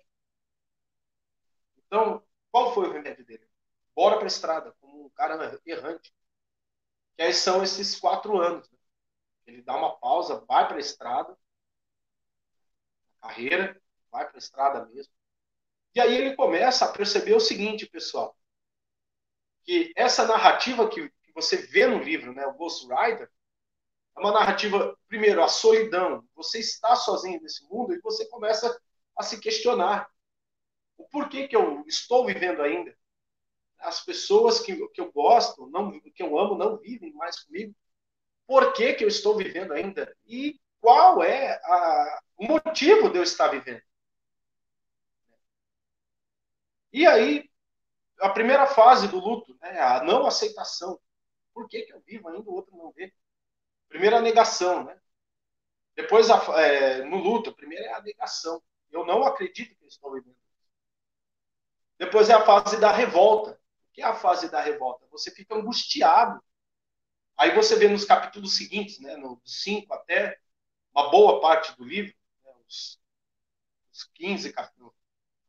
[1.86, 3.46] Então, qual foi o remédio dele?
[3.94, 6.12] Bora para a estrada, como um cara errante.
[7.18, 8.70] Que são esses quatro anos.
[8.70, 8.78] Né?
[9.46, 11.36] Ele dá uma pausa, vai para a estrada,
[13.20, 13.78] carreira,
[14.10, 15.12] vai para a estrada mesmo.
[15.94, 18.36] E aí ele começa a perceber o seguinte, pessoal,
[19.64, 23.28] que essa narrativa que, que você vê no livro, né, o Ghost Rider,
[24.16, 26.24] é uma narrativa, primeiro, a solidão.
[26.34, 28.80] Você está sozinho nesse mundo e você começa
[29.16, 30.08] a se questionar.
[30.96, 32.96] o porquê que eu estou vivendo ainda.
[33.80, 37.74] As pessoas que, que eu gosto, não, que eu amo, não vivem mais comigo.
[38.46, 40.14] Por que, que eu estou vivendo ainda?
[40.26, 43.82] E qual é a, o motivo de eu estar vivendo?
[46.92, 47.48] E aí,
[48.20, 50.98] a primeira fase do luto, né, a não aceitação.
[51.54, 53.12] Por que, que eu vivo ainda, o outro não vê?
[53.88, 54.98] Primeiro a negação, né?
[55.94, 58.62] Depois, a, é, no luto, primeiro é a negação.
[58.90, 60.36] Eu não acredito que eu estou vivendo.
[61.98, 63.57] Depois é a fase da revolta.
[63.98, 65.08] Que é a fase da revolta?
[65.10, 66.40] Você fica angustiado.
[67.36, 70.38] Aí você vê nos capítulos seguintes, né, no 5 até
[70.94, 73.00] uma boa parte do livro, né, os,
[73.92, 74.92] os 15 capítulos,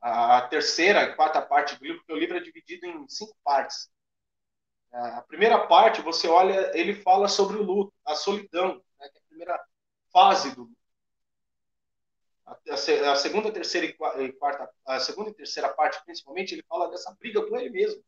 [0.01, 3.87] a terceira e quarta parte do livro, porque o livro é dividido em cinco partes.
[4.91, 9.21] A primeira parte, você olha, ele fala sobre o luto, a solidão, né, que é
[9.21, 9.63] a primeira
[10.11, 10.77] fase do luto.
[12.47, 17.47] A, segunda, terceira e quarta, a segunda e terceira parte, principalmente, ele fala dessa briga
[17.47, 18.03] com ele mesmo,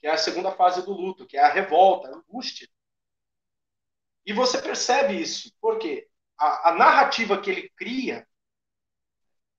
[0.00, 2.68] que é a segunda fase do luto, que é a revolta, a angústia.
[4.24, 8.26] E você percebe isso, porque a, a narrativa que ele cria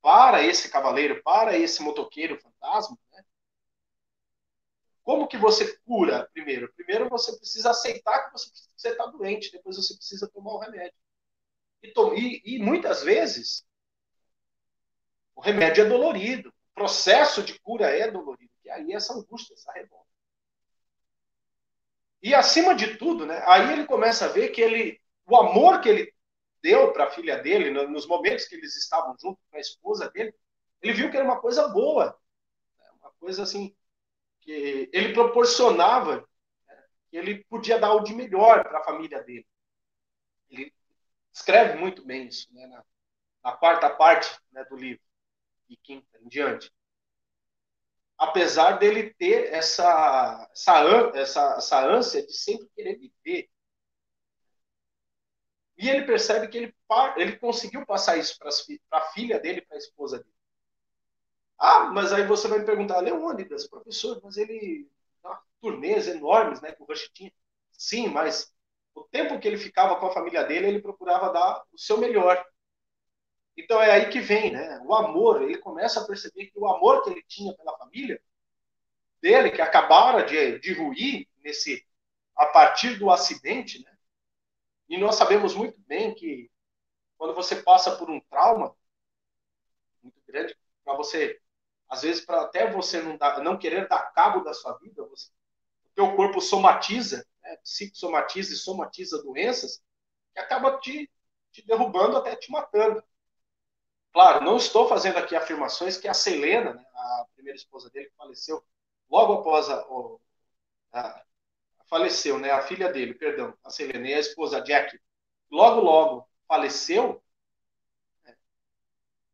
[0.02, 3.24] para esse cavaleiro, para esse motoqueiro fantasma, né?
[5.04, 6.72] Como que você cura primeiro?
[6.74, 11.00] Primeiro você precisa aceitar que você está doente, depois você precisa tomar o remédio.
[11.82, 13.66] E, e, e muitas vezes
[15.34, 19.72] o remédio é dolorido, o processo de cura é dolorido, e aí essa angústia, essa
[19.72, 20.07] revolta.
[22.22, 25.90] E acima de tudo, né, aí ele começa a ver que ele, o amor que
[25.90, 26.14] ele
[26.62, 30.34] deu para a filha dele, nos momentos que eles estavam juntos com a esposa dele,
[30.82, 32.18] ele viu que era uma coisa boa,
[32.78, 32.86] né?
[33.00, 33.76] uma coisa assim,
[34.42, 36.28] que ele proporcionava,
[36.68, 36.84] né?
[37.10, 39.46] que ele podia dar o de melhor para a família dele.
[40.50, 40.74] Ele
[41.32, 42.66] escreve muito bem isso, né?
[42.68, 42.84] na,
[43.44, 45.04] na quarta parte né, do livro,
[45.70, 46.72] e quinta em diante.
[48.18, 53.50] Apesar dele ter essa, essa, essa, essa ânsia de sempre querer viver,
[55.78, 56.76] e ele percebe que ele,
[57.18, 58.50] ele conseguiu passar isso para
[59.00, 60.34] a filha dele, para a esposa dele.
[61.60, 64.90] Ah, mas aí você vai me perguntar, Leônidas, professor, mas ele
[65.62, 67.32] turnês enormes, né, que o Rush tinha.
[67.72, 68.54] Sim, mas
[68.96, 72.44] o tempo que ele ficava com a família dele, ele procurava dar o seu melhor.
[73.58, 74.80] Então é aí que vem, né?
[74.86, 78.22] O amor, ele começa a perceber que o amor que ele tinha pela família
[79.22, 81.86] dele, que acabara de, de ruir nesse
[82.36, 83.98] a partir do acidente, né?
[84.90, 86.50] E nós sabemos muito bem que
[87.18, 88.76] quando você passa por um trauma
[90.02, 91.40] muito grande, para você,
[91.90, 95.30] às vezes, para até você não, dar, não querer dar cabo da sua vida, você,
[95.86, 99.82] o teu corpo somatiza, né, psicossomatiza e somatiza doenças
[100.34, 101.10] que acaba te,
[101.52, 103.04] te derrubando até te matando.
[104.14, 108.16] Claro, não estou fazendo aqui afirmações que a Selena, né, a primeira esposa dele, que
[108.16, 108.64] faleceu
[109.10, 109.86] logo após a,
[110.94, 111.24] a,
[111.88, 112.52] faleceu, né?
[112.52, 115.00] A filha dele, perdão, a Selene, a esposa Jack,
[115.50, 117.22] logo, logo faleceu.
[118.24, 118.36] Né?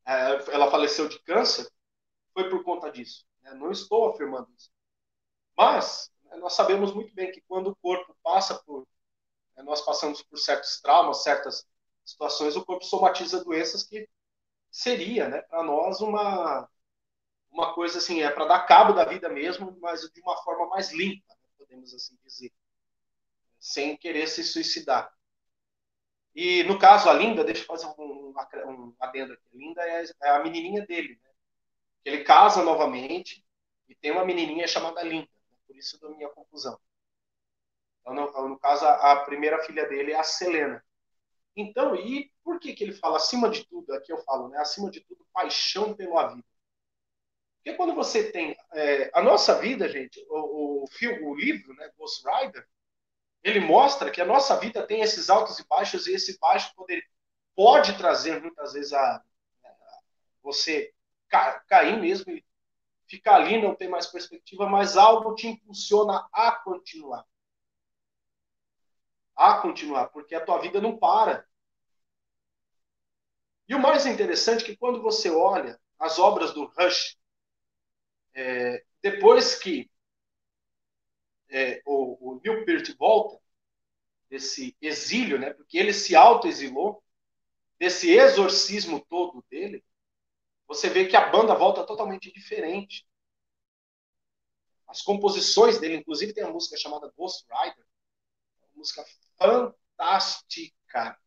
[0.05, 1.69] É, ela faleceu de câncer,
[2.33, 3.25] foi por conta disso.
[3.41, 3.53] Né?
[3.53, 4.71] Não estou afirmando isso.
[5.57, 8.87] Mas né, nós sabemos muito bem que quando o corpo passa por.
[9.55, 11.67] Né, nós passamos por certos traumas, certas
[12.05, 14.07] situações, o corpo somatiza doenças que
[14.73, 16.67] seria, né, para nós, uma,
[17.51, 20.91] uma coisa assim, é para dar cabo da vida mesmo, mas de uma forma mais
[20.91, 21.33] limpa
[21.73, 22.51] podemos assim dizer,
[23.59, 25.11] sem querer se suicidar.
[26.35, 29.47] E no caso, a Linda, deixa eu fazer um, um adendo aqui.
[29.53, 31.19] A Linda é, é a menininha dele.
[31.23, 31.29] Né?
[32.05, 33.45] Ele casa novamente
[33.87, 35.29] e tem uma menininha chamada Linda.
[35.51, 35.57] Né?
[35.67, 36.79] Por isso da minha confusão.
[38.01, 40.83] Então, no, no, caso, a primeira filha dele é a Selena.
[41.55, 43.93] Então, e por que, que ele fala acima de tudo?
[43.93, 44.57] Aqui eu falo, né?
[44.59, 46.47] Acima de tudo, paixão pela vida.
[47.57, 48.57] Porque quando você tem.
[48.73, 52.67] É, a nossa vida, gente, o, o, filme, o livro, né, Ghost Rider,
[53.43, 57.03] ele mostra que a nossa vida tem esses altos e baixos, e esse baixo poder,
[57.55, 59.23] pode trazer muitas vezes a, a
[60.41, 60.93] você
[61.29, 62.43] ca, cair mesmo e
[63.07, 67.25] ficar ali, não ter mais perspectiva, mas algo te impulsiona a continuar.
[69.35, 71.47] A continuar, porque a tua vida não para.
[73.67, 77.17] E o mais interessante é que quando você olha as obras do Rush,
[78.33, 79.89] é, depois que
[81.49, 83.39] é, o, o Neil Peart volta
[84.29, 87.03] desse exílio, né, porque ele se autoexilou,
[87.77, 89.83] desse exorcismo todo dele,
[90.67, 93.05] você vê que a banda volta totalmente diferente.
[94.87, 97.85] As composições dele, inclusive tem a música chamada Ghost Rider,
[98.59, 99.03] uma música
[99.37, 101.17] fantástica.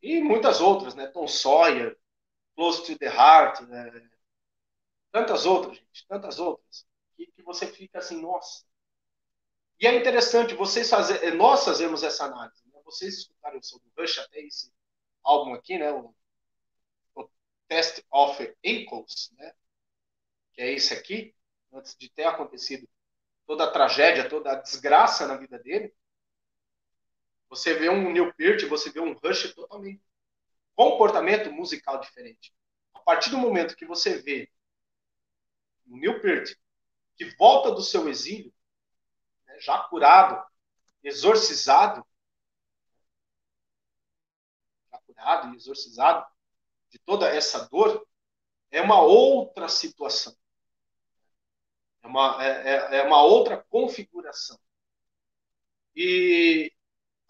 [0.00, 1.06] E muitas outras, né?
[1.08, 1.96] Tom Sawyer,
[2.54, 4.10] Close to the Heart, né?
[5.10, 8.64] Tantas outras, gente, tantas outras, que, que você fica assim, nossa.
[9.78, 12.62] E é interessante, vocês fazer, eh, nós fazemos essa análise.
[12.68, 12.80] Né?
[12.84, 14.72] Vocês escutaram sobre o Rush até esse
[15.22, 15.92] álbum aqui, né?
[15.92, 16.14] O,
[17.14, 17.28] o
[17.68, 19.52] Test of Equals, né?
[20.52, 21.34] Que é esse aqui,
[21.72, 22.88] antes de ter acontecido
[23.46, 25.94] toda a tragédia, toda a desgraça na vida dele.
[27.52, 30.02] Você vê um Neil Peart, você vê um Rush totalmente
[30.74, 32.50] comportamento musical diferente.
[32.94, 34.50] A partir do momento que você vê
[35.86, 36.54] o Neil Peart
[37.14, 38.50] que volta do seu exílio,
[39.44, 40.42] né, já curado,
[41.02, 42.02] exorcizado,
[44.90, 46.26] já curado e exorcizado
[46.88, 48.08] de toda essa dor,
[48.70, 50.34] é uma outra situação.
[52.02, 54.58] É uma, é, é, é uma outra configuração.
[55.94, 56.72] E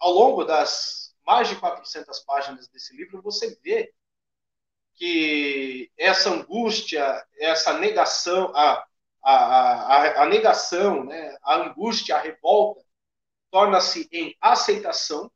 [0.03, 3.93] ao longo das mais de 400 páginas desse livro, você vê
[4.95, 8.85] que essa angústia, essa negação, a,
[9.23, 12.83] a, a, a negação, né, a angústia, a revolta,
[13.49, 15.31] torna-se em aceitação.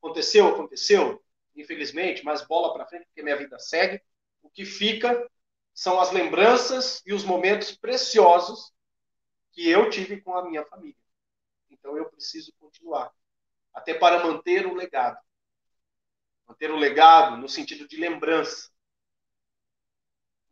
[0.00, 1.22] Aconteceu, aconteceu,
[1.54, 4.02] infelizmente, mas bola para frente, porque minha vida segue.
[4.40, 5.30] O que fica
[5.74, 8.72] são as lembranças e os momentos preciosos
[9.52, 11.05] que eu tive com a minha família.
[11.70, 13.12] Então eu preciso continuar,
[13.72, 15.18] até para manter o legado.
[16.46, 18.70] Manter o legado no sentido de lembrança.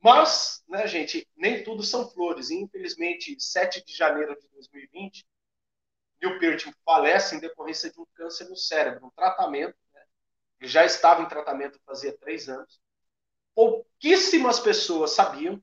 [0.01, 2.51] Mas, né, gente, nem tudo são flores.
[2.51, 5.27] E, infelizmente, 7 de janeiro de 2020,
[6.21, 9.77] Neil Peart falece em decorrência de um câncer no cérebro, um tratamento.
[9.95, 10.03] Né?
[10.61, 12.79] Ele já estava em tratamento fazia três anos
[13.55, 15.63] pouquíssimas pessoas sabiam.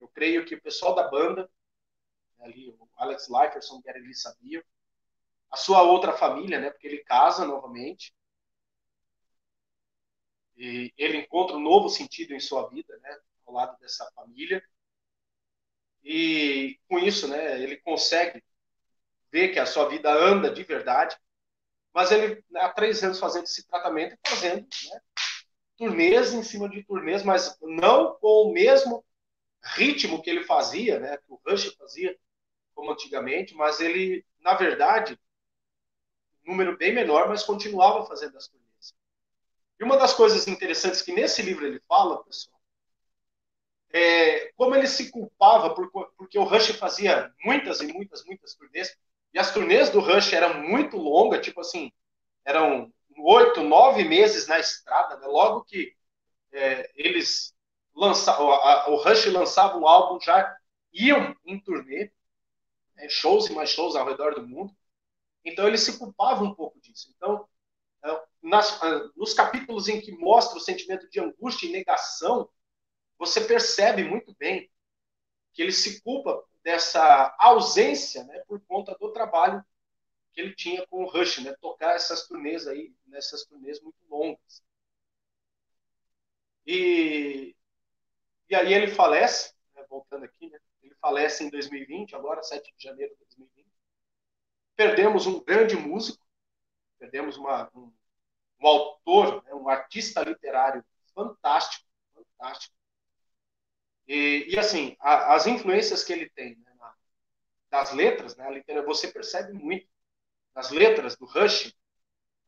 [0.00, 1.50] Eu creio que o pessoal da banda,
[2.40, 4.64] ali, o Alex Liferson, que era ele, sabia.
[5.50, 8.14] A sua outra família, né, porque ele casa novamente.
[10.56, 14.62] E ele encontra um novo sentido em sua vida, né, ao lado dessa família.
[16.02, 18.42] E com isso, né, ele consegue
[19.30, 21.16] ver que a sua vida anda de verdade.
[21.92, 25.00] Mas ele, há três anos fazendo esse tratamento fazendo né,
[25.76, 29.04] turnês em cima de turnês, mas não com o mesmo
[29.62, 32.16] ritmo que ele fazia, né, que o Rush fazia,
[32.78, 35.18] como antigamente, mas ele, na verdade,
[36.46, 38.94] número bem menor, mas continuava fazendo as turnês.
[39.80, 42.56] E uma das coisas interessantes que nesse livro ele fala, pessoal,
[43.92, 48.96] é como ele se culpava por, porque o Rush fazia muitas e muitas, muitas turnês,
[49.34, 51.90] e as turnês do Rush eram muito longas, tipo assim,
[52.44, 55.26] eram oito, nove meses na estrada, né?
[55.26, 55.92] logo que
[56.52, 57.52] é, eles
[57.92, 58.46] lançavam,
[58.92, 60.56] o Rush lançava um álbum, já
[60.92, 62.12] iam em turnê,
[62.98, 63.08] né?
[63.08, 64.74] shows e mais shows ao redor do mundo.
[65.44, 67.12] Então ele se culpava um pouco disso.
[67.16, 67.48] Então,
[68.04, 72.48] é, nas, é, nos capítulos em que mostra o sentimento de angústia e negação,
[73.18, 74.70] você percebe muito bem
[75.52, 79.64] que ele se culpa dessa ausência né, por conta do trabalho
[80.32, 81.54] que ele tinha com o Rush, né?
[81.60, 84.62] Tocar essas turnês aí, nessas turnês muito longas.
[86.66, 87.56] E,
[88.48, 89.84] e aí ele falece, né?
[89.88, 90.60] voltando aqui, né?
[91.00, 93.66] Falece em 2020, agora 7 de janeiro de 2020.
[94.76, 96.24] Perdemos um grande músico,
[96.98, 97.92] perdemos uma, um,
[98.60, 99.54] um autor, né?
[99.54, 100.84] um artista literário
[101.14, 101.84] fantástico,
[102.14, 102.74] fantástico.
[104.06, 106.94] E, e assim, a, as influências que ele tem né, na,
[107.70, 109.86] das letras, né, literatura, você percebe muito
[110.54, 111.72] nas letras do Rush,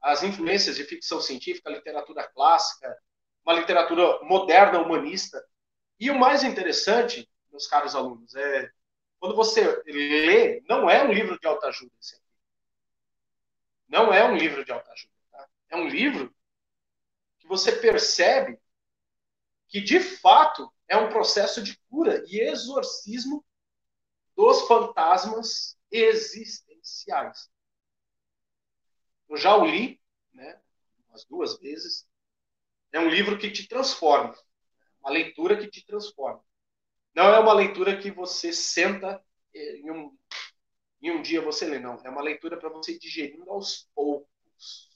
[0.00, 2.96] as influências de ficção científica, literatura clássica,
[3.44, 5.44] uma literatura moderna, humanista.
[5.98, 8.70] E o mais interessante, meus caros alunos, é
[9.18, 12.24] quando você lê, não é um livro de autoajuda esse aqui.
[13.86, 15.12] Não é um livro de autoajuda.
[15.30, 15.48] Tá?
[15.68, 16.34] É um livro
[17.38, 18.58] que você percebe
[19.68, 23.44] que, de fato, é um processo de cura e exorcismo
[24.34, 27.50] dos fantasmas existenciais.
[29.28, 30.00] Eu já o li,
[30.32, 30.60] né,
[31.08, 32.08] umas duas vezes.
[32.90, 34.34] É um livro que te transforma,
[35.00, 36.42] uma leitura que te transforma.
[37.14, 39.22] Não é uma leitura que você senta
[39.54, 40.16] em um,
[41.02, 42.00] em um dia você lê, não.
[42.04, 44.88] É uma leitura para você digerindo aos poucos.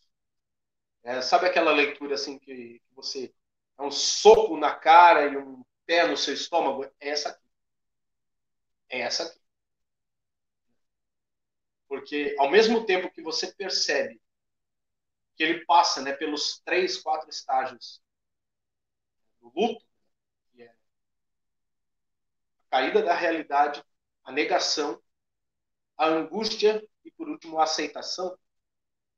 [1.03, 3.35] É, sabe aquela leitura assim que, que você
[3.79, 6.85] é um soco na cara e um pé no seu estômago?
[7.01, 7.45] É essa aqui.
[8.89, 9.41] É essa aqui.
[11.89, 14.21] Porque ao mesmo tempo que você percebe
[15.37, 18.01] que ele passa né, pelos três, quatro estágios
[19.41, 19.85] do luto,
[22.75, 23.85] caída da realidade,
[24.25, 25.01] a negação,
[25.97, 28.37] a angústia e, por último, a aceitação.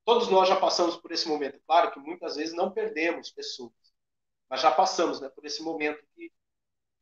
[0.05, 1.59] Todos nós já passamos por esse momento.
[1.67, 3.73] Claro que muitas vezes não perdemos pessoas,
[4.47, 6.31] mas já passamos né, por esse momento que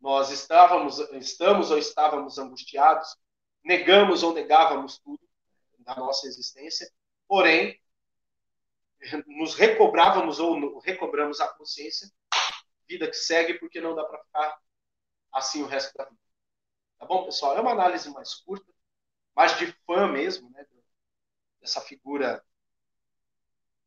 [0.00, 3.16] nós estávamos, estamos ou estávamos angustiados,
[3.64, 5.28] negamos ou negávamos tudo
[5.80, 6.88] da nossa existência,
[7.26, 7.82] porém,
[9.26, 12.08] nos recobrávamos ou recobramos a consciência,
[12.86, 14.56] vida que segue, porque não dá para ficar
[15.32, 16.23] assim o resto da vida.
[16.98, 17.56] Tá bom, pessoal?
[17.56, 18.72] É uma análise mais curta,
[19.34, 20.66] mais de fã mesmo, né?
[21.60, 22.44] Dessa figura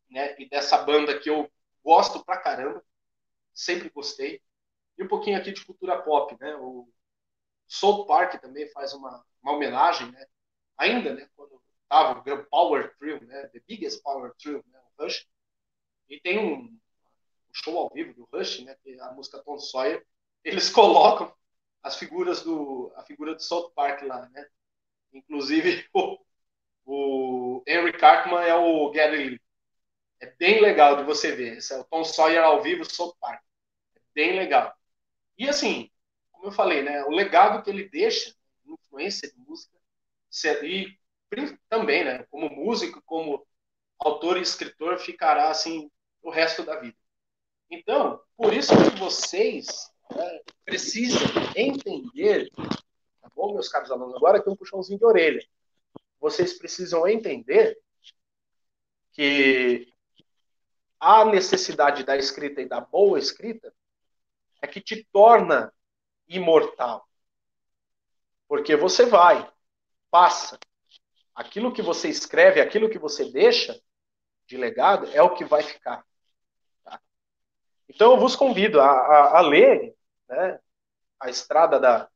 [0.09, 0.35] né?
[0.39, 1.51] e dessa banda que eu
[1.83, 2.83] gosto pra caramba,
[3.53, 4.41] sempre gostei.
[4.97, 6.55] E um pouquinho aqui de cultura pop, né?
[6.55, 6.89] O
[7.67, 10.25] Soul Park também faz uma, uma homenagem, né?
[10.77, 11.29] Ainda, né?
[11.35, 13.47] Quando tava o Power Trio, né?
[13.47, 14.79] The Biggest Power Trio, né?
[14.79, 15.27] O Rush.
[16.09, 18.75] E tem um, um show ao vivo do Rush, né?
[18.83, 20.05] Que a música Tom Sawyer.
[20.43, 21.33] Eles colocam
[21.83, 24.47] as figuras do a figura do South Park lá, né?
[25.13, 26.19] Inclusive o,
[26.85, 29.41] o Henry Cartman é o Gary Lee.
[30.19, 31.57] É bem legal de você ver.
[31.57, 33.41] Esse é o Tom Sawyer ao vivo, South Park.
[33.95, 34.75] É bem legal.
[35.37, 35.91] E assim,
[36.31, 38.33] como eu falei, né, o legado que ele deixa,
[38.65, 39.77] influência de música,
[40.63, 40.97] e
[41.69, 43.45] também, né, como músico, como
[43.99, 46.97] autor e escritor, ficará assim o resto da vida.
[47.69, 49.91] Então, por isso que vocês
[50.65, 51.21] precisam
[51.55, 54.15] entender, tá bom, meus caros alunos?
[54.15, 55.47] Agora aqui um puxãozinho de orelha.
[56.19, 57.77] Vocês precisam entender
[59.13, 59.87] que
[60.99, 63.73] a necessidade da escrita e da boa escrita
[64.61, 65.73] é que te torna
[66.27, 67.07] imortal.
[68.47, 69.49] Porque você vai,
[70.09, 70.59] passa.
[71.35, 73.79] Aquilo que você escreve, aquilo que você deixa
[74.47, 76.03] de legado é o que vai ficar.
[76.83, 76.99] Tá?
[77.87, 79.95] Então eu vos convido a, a, a ler
[80.27, 80.59] né,
[81.19, 82.09] a estrada da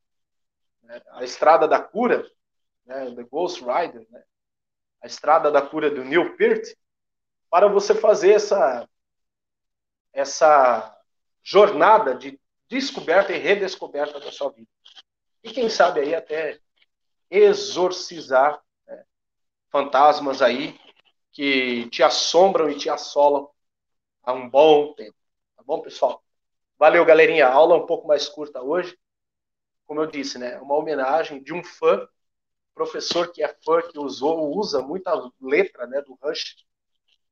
[0.82, 2.28] né, a estrada da cura,
[2.84, 4.22] né, The Ghost Rider, né,
[5.00, 6.74] a estrada da cura do Neil Peart,
[7.50, 8.88] para você fazer essa
[10.12, 10.98] essa
[11.42, 12.38] jornada de
[12.68, 14.68] descoberta e redescoberta da sua vida.
[15.42, 16.60] E quem sabe aí até
[17.30, 19.04] exorcizar né,
[19.70, 20.78] fantasmas aí
[21.32, 23.48] que te assombram e te assolam
[24.22, 25.16] há um bom tempo.
[25.56, 26.22] Tá bom, pessoal?
[26.82, 27.46] Valeu, galerinha.
[27.46, 28.98] A aula é um pouco mais curta hoje.
[29.86, 30.58] Como eu disse, né?
[30.58, 32.08] Uma homenagem de um fã,
[32.74, 36.56] professor que é fã, que usou, usa muita letra né, do Rush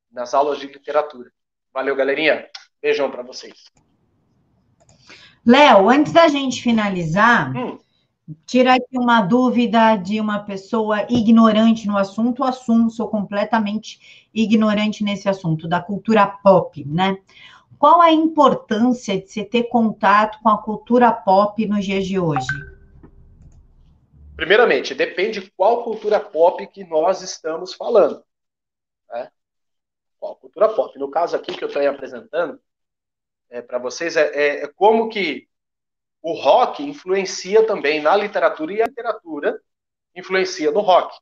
[0.08, 1.32] nas aulas de literatura.
[1.74, 2.48] Valeu, galerinha.
[2.80, 3.64] Beijão para vocês.
[5.44, 7.76] Léo, antes da gente finalizar, hum.
[8.46, 15.02] tira aqui uma dúvida de uma pessoa ignorante no assunto, o assunto, sou completamente ignorante
[15.02, 17.18] nesse assunto, da cultura pop, né?
[17.80, 22.46] Qual a importância de você ter contato com a cultura pop nos dias de hoje?
[24.36, 28.22] Primeiramente, depende qual cultura pop que nós estamos falando.
[29.08, 29.32] Né?
[30.18, 30.98] Qual cultura pop?
[30.98, 32.60] No caso aqui que eu estou apresentando,
[33.48, 35.48] é, para vocês é, é, é, como que
[36.20, 39.58] o rock influencia também na literatura e a literatura
[40.14, 41.18] influencia no rock.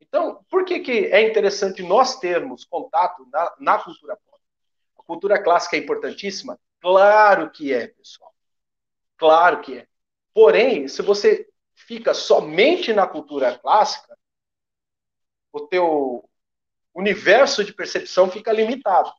[0.00, 4.16] Então, por que, que é interessante nós termos contato na, na cultura
[5.08, 6.60] cultura clássica é importantíssima?
[6.80, 8.32] Claro que é, pessoal.
[9.16, 9.88] Claro que é.
[10.34, 14.16] Porém, se você fica somente na cultura clássica,
[15.50, 16.28] o teu
[16.94, 19.10] universo de percepção fica limitado.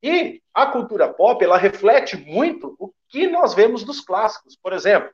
[0.00, 4.56] E a cultura pop, ela reflete muito o que nós vemos dos clássicos.
[4.56, 5.12] Por exemplo,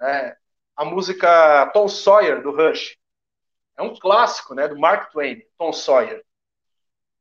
[0.00, 0.36] é,
[0.76, 2.96] a música Tom Sawyer, do Rush.
[3.76, 6.24] É um clássico, né, do Mark Twain, Tom Sawyer.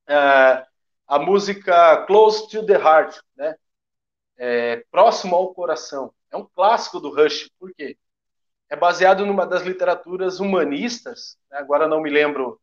[0.08, 0.68] É,
[1.08, 3.56] a música Close to the Heart, né,
[4.38, 6.14] é, Próximo ao Coração.
[6.32, 7.50] É um clássico do Rush.
[7.60, 7.98] Por quê?
[8.70, 12.60] É baseado numa das literaturas humanistas, né, agora não me lembro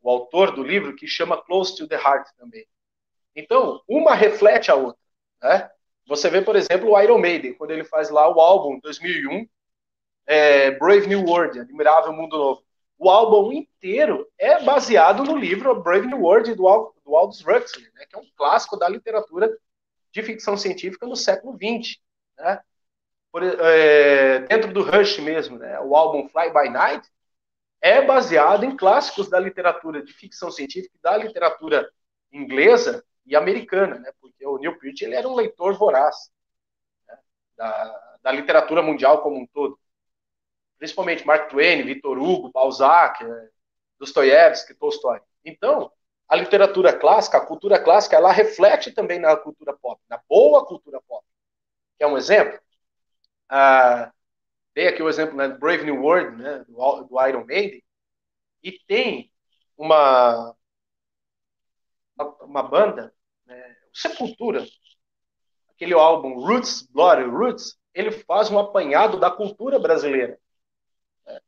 [0.00, 2.66] o autor do livro, que chama Close to the Heart também.
[3.34, 5.00] Então, uma reflete a outra.
[5.42, 5.70] Né?
[6.06, 9.46] Você vê, por exemplo, o Iron Maiden, quando ele faz lá o álbum 2001,
[10.26, 12.62] é, Brave New World, Admirável Mundo Novo.
[12.98, 18.04] O álbum inteiro é baseado no livro Brave New World do, do Aldous Huxley, né,
[18.04, 19.50] que é um clássico da literatura
[20.12, 21.96] de ficção científica no século XX.
[22.36, 22.60] Né?
[23.32, 27.08] Por, é, dentro do Rush mesmo, né, o álbum Fly By Night
[27.80, 31.90] é baseado em clássicos da literatura de ficção científica da literatura
[32.30, 34.10] inglesa e americana, né?
[34.20, 36.30] Porque o Neil Peart ele era um leitor voraz
[37.06, 37.16] né?
[37.56, 39.78] da, da literatura mundial como um todo,
[40.76, 43.48] principalmente Mark Twain, Victor Hugo, Balzac, é,
[43.98, 45.20] Dostoiévski, Tolstói.
[45.44, 45.92] Então,
[46.28, 51.00] a literatura clássica, a cultura clássica, ela reflete também na cultura pop, na boa cultura
[51.08, 51.24] pop.
[51.98, 52.58] Quer um exemplo?
[53.48, 54.12] Ah,
[54.74, 57.82] dei aqui o exemplo né, Brave New World, né, do, do Iron Maiden,
[58.62, 59.32] e tem
[59.76, 60.54] uma,
[62.42, 63.14] uma, banda
[63.92, 64.64] Sepultura.
[65.70, 70.38] aquele álbum Roots, Bloody Roots, ele faz um apanhado da cultura brasileira.
[71.26, 71.40] Né?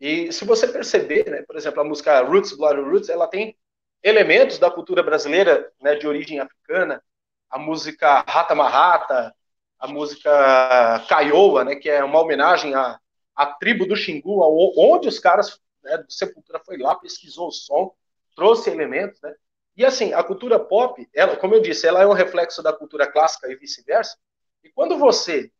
[0.00, 3.56] E se você perceber, né, por exemplo, a música Roots, Bloody Roots, ela tem
[4.02, 7.02] elementos da cultura brasileira, né, de origem africana,
[7.50, 9.34] a música Rata Marrata,
[9.78, 12.98] a música Caioa, né, que é uma homenagem à,
[13.34, 14.40] à tribo do Xingu,
[14.76, 17.94] onde os caras né, do Sepultura foi lá, pesquisou o som,
[18.34, 19.34] trouxe elementos, né?
[19.76, 23.06] E assim, a cultura pop, ela, como eu disse, ela é um reflexo da cultura
[23.06, 24.16] clássica e vice-versa.
[24.64, 25.50] E quando você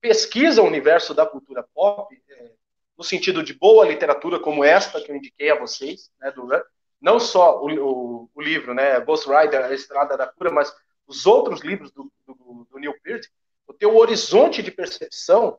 [0.00, 2.50] pesquisa o universo da cultura pop, é,
[2.96, 6.46] no sentido de boa literatura como esta que eu indiquei a vocês, né, do,
[7.00, 10.74] não só o, o, o, livro, né, Ghost Rider, A Estrada da Cura, mas
[11.06, 13.26] os outros livros do, do, do Neil Peart,
[13.66, 15.58] o teu horizonte de percepção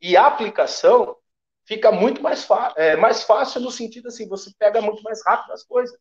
[0.00, 1.16] e aplicação
[1.64, 2.46] fica muito mais,
[2.76, 5.98] é, mais fácil no sentido assim, você pega muito mais rápido as coisas.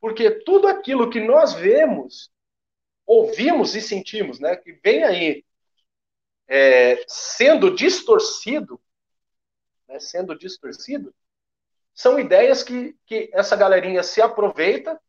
[0.00, 2.32] Porque tudo aquilo que nós vemos,
[3.04, 5.44] ouvimos e sentimos, né, que vem aí
[6.48, 8.80] é, sendo distorcido,
[9.86, 11.14] né, sendo distorcido,
[11.94, 15.00] são ideias que, que essa galerinha se aproveita,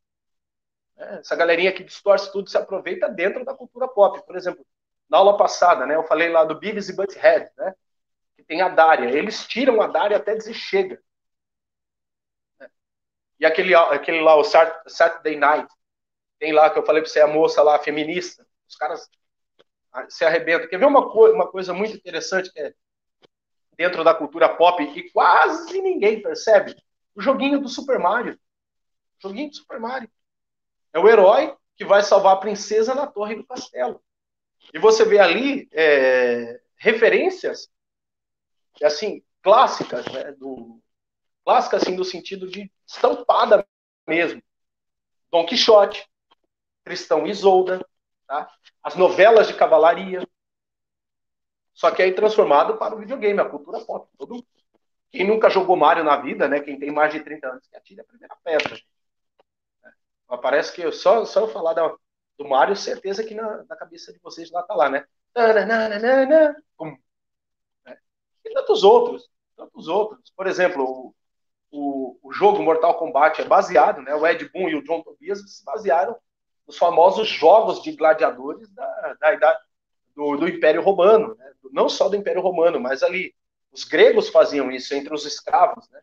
[0.98, 4.24] né, essa galerinha que distorce tudo se aproveita dentro da cultura pop.
[4.26, 4.66] Por exemplo,
[5.10, 7.74] na aula passada, né, eu falei lá do Beavis e Butthead, né,
[8.36, 9.10] que tem a Dária.
[9.10, 11.02] Eles tiram a Dária até dizer chega.
[13.40, 15.68] E aquele, aquele lá, o Saturday Night,
[16.38, 18.46] tem lá que eu falei para você, a moça lá, feminista.
[18.68, 19.10] Os caras
[20.10, 20.68] se arrebentam.
[20.68, 22.74] Quer ver uma, co uma coisa muito interessante que é
[23.82, 26.76] dentro da cultura pop e quase ninguém percebe?
[27.16, 28.40] O joguinho do Super Mario.
[29.18, 30.10] O joguinho do Super Mario.
[30.94, 34.00] É o herói que vai salvar a princesa na torre do castelo.
[34.72, 37.72] E você vê ali é, referências,
[38.84, 40.80] assim, clássicas, né, do,
[41.44, 43.68] clássica, assim, no sentido de estampada
[44.08, 44.44] mesmo.
[45.32, 46.08] Dom Quixote,
[46.84, 47.84] Tristão e Isolda,
[48.28, 48.48] tá?
[48.84, 50.28] as novelas de cavalaria.
[51.82, 54.08] Só que aí transformado para o videogame, a cultura pop.
[54.16, 54.46] Todo...
[55.10, 56.60] Quem nunca jogou Mario na vida, né?
[56.60, 58.80] Quem tem mais de 30 anos, que atira a primeira pedra.
[59.84, 60.38] É.
[60.38, 61.92] Parece que eu, só, só eu falar da,
[62.38, 65.04] do Mario, certeza que na, na, cabeça de vocês lá tá lá, né?
[66.78, 66.96] Pum.
[67.88, 67.98] É.
[68.46, 69.28] E tantos outros,
[69.58, 70.32] tantos outros.
[70.38, 71.16] Por exemplo,
[71.72, 74.14] o, o jogo Mortal Kombat é baseado, né?
[74.14, 76.16] O Ed Boon e o John Tobias se basearam
[76.68, 79.71] nos famosos jogos de gladiadores da, da idade
[80.16, 81.52] do, do, Império Romano, né?
[81.72, 83.34] não só do Império Romano, mas ali
[83.72, 86.02] os gregos faziam isso entre os escravos, né?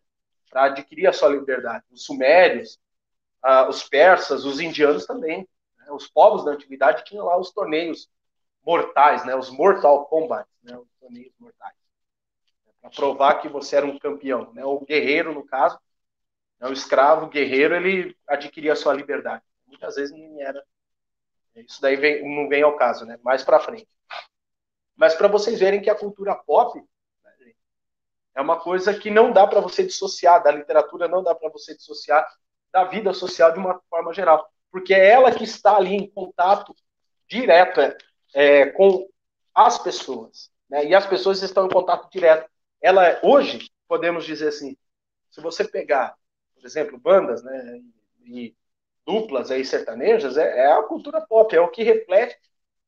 [0.49, 1.85] Para adquirir a sua liberdade.
[1.91, 2.81] Os sumérios,
[3.43, 5.47] ah, os persas, os indianos também.
[5.79, 5.87] Né?
[5.91, 8.09] Os povos da antiguidade tinham lá os torneios
[8.65, 9.37] mortais, né?
[9.37, 10.79] Os Mortal Kombat, né?
[10.79, 11.79] Os torneios mortais
[12.81, 14.53] para provar que você era um campeão.
[14.53, 14.65] Né?
[14.65, 15.79] O guerreiro, no caso,
[16.61, 16.69] né?
[16.69, 19.43] o escravo, o guerreiro, ele adquiria a sua liberdade.
[19.67, 20.63] Muitas vezes não era.
[21.63, 23.19] Isso daí vem, não vem ao caso, né?
[23.23, 23.89] Mais para frente.
[24.97, 27.53] Mas para vocês verem que a cultura pop né,
[28.35, 31.77] é uma coisa que não dá para você dissociar da literatura, não dá para você
[31.77, 32.27] dissociar
[32.73, 36.75] da vida social de uma forma geral, porque é ela que está ali em contato
[37.27, 37.81] direto
[38.35, 39.09] é, com
[39.55, 40.85] as pessoas, né?
[40.85, 42.49] E as pessoas estão em contato direto
[42.81, 44.77] ela hoje podemos dizer assim,
[45.31, 46.17] se você pegar,
[46.55, 47.81] por exemplo, bandas, né,
[48.25, 48.55] e
[49.09, 52.39] duplas aí sertanejas, é, é a cultura pop, é o que reflete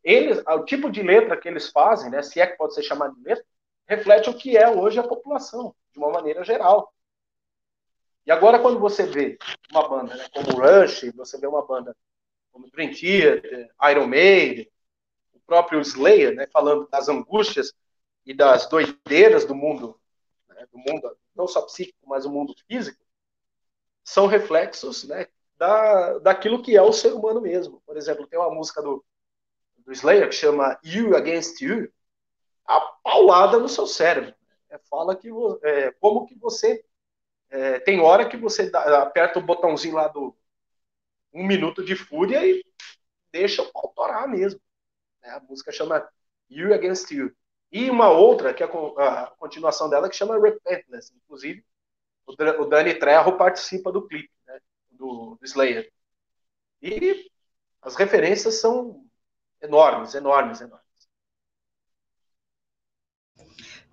[0.04, 3.14] eles, o tipo de letra que eles fazem, né, se é que pode ser chamado
[3.16, 3.44] de letra,
[3.88, 6.92] reflete o que é hoje a população, de uma maneira geral.
[8.26, 9.38] E agora, quando você vê
[9.70, 11.96] uma banda né, como Rush, você vê uma banda
[12.52, 14.70] como Dream Theater, Iron Maiden,
[15.32, 17.72] o próprio Slayer, né, falando das angústias
[18.26, 19.98] e das doideiras do mundo,
[20.48, 23.02] né, do mundo não só psíquico, mas o mundo físico,
[24.04, 25.26] são reflexos né,
[25.60, 27.82] da, daquilo que é o ser humano mesmo.
[27.84, 29.04] Por exemplo, tem uma música do,
[29.84, 31.92] do Slayer que chama You Against You,
[32.66, 34.34] a paulada no seu cérebro.
[34.70, 35.28] É, fala que
[35.62, 36.82] é, como que você
[37.50, 40.34] é, tem hora que você dá, aperta o botãozinho lá do
[41.30, 42.64] um minuto de fúria e
[43.30, 44.58] deixa o pau torar mesmo.
[45.22, 46.08] É, a música chama
[46.48, 47.36] You Against You.
[47.70, 51.12] E uma outra, que é a continuação dela, que chama Repentless.
[51.14, 51.62] Inclusive,
[52.26, 54.39] o Dani Trejo participa do clipe né,
[55.40, 55.90] do, Slayer.
[56.82, 57.30] E
[57.82, 59.04] as referências são
[59.60, 60.80] enormes, enormes, enormes.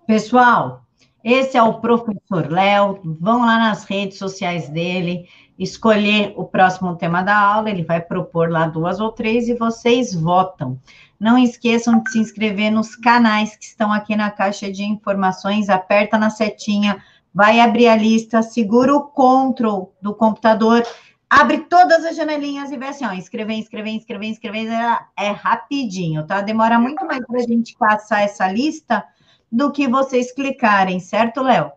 [0.06, 0.86] Pessoal,
[1.22, 3.00] esse é o professor Léo.
[3.20, 5.28] Vão lá nas redes sociais dele,
[5.58, 7.70] escolher o próximo tema da aula.
[7.70, 10.80] Ele vai propor lá duas ou três e vocês votam.
[11.18, 16.16] Não esqueçam de se inscrever nos canais que estão aqui na caixa de informações, aperta
[16.16, 17.02] na setinha,
[17.34, 20.86] vai abrir a lista, segura o control do computador,
[21.28, 26.26] abre todas as janelinhas e vê assim, ó, inscrever, inscrever, inscrever, inscrever, é, é rapidinho,
[26.26, 26.40] tá?
[26.40, 29.04] Demora muito mais para a gente passar essa lista
[29.50, 31.72] do que vocês clicarem, certo, Léo?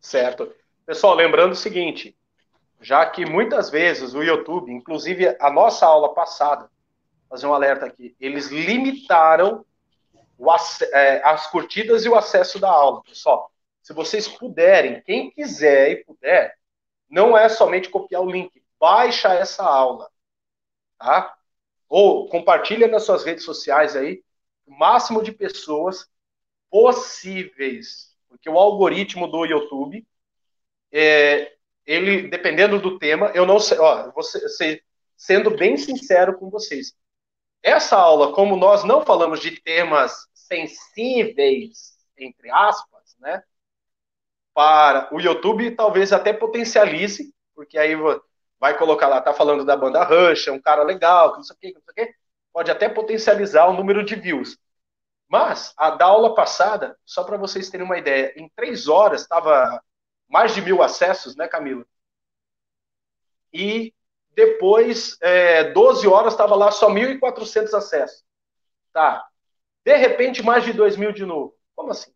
[0.00, 0.52] Certo.
[0.84, 2.16] Pessoal, lembrando o seguinte,
[2.80, 6.70] já que muitas vezes o YouTube, inclusive a nossa aula passada,
[7.28, 9.64] fazer um alerta aqui, eles limitaram
[10.36, 10.50] o,
[10.92, 13.50] é, as curtidas e o acesso da aula, pessoal.
[13.82, 16.54] Se vocês puderem, quem quiser e puder,
[17.08, 20.10] não é somente copiar o link, baixa essa aula,
[20.98, 21.36] tá?
[21.88, 24.24] Ou compartilha nas suas redes sociais aí,
[24.66, 26.08] o máximo de pessoas
[26.70, 30.06] possíveis, porque o algoritmo do YouTube,
[30.90, 31.52] é,
[31.84, 34.82] ele, dependendo do tema, eu não sei, ó, você,
[35.16, 36.96] sendo bem sincero com vocês,
[37.62, 43.42] essa aula, como nós não falamos de temas sensíveis, entre aspas, né,
[44.54, 47.94] para o YouTube, talvez até potencialize, porque aí
[48.60, 51.58] vai colocar lá, tá falando da banda Rush, é um cara legal, não sei o
[51.58, 52.14] que, não sei o que,
[52.52, 54.58] pode até potencializar o número de views.
[55.28, 59.82] Mas, a da aula passada, só para vocês terem uma ideia, em três horas estava
[60.28, 61.86] mais de mil acessos, né, Camila?
[63.52, 63.94] E
[64.34, 68.24] depois, é, 12 horas, estava lá só 1.400 acessos.
[68.92, 69.26] Tá.
[69.84, 71.56] De repente, mais de 2 mil de novo.
[71.74, 72.12] Como assim?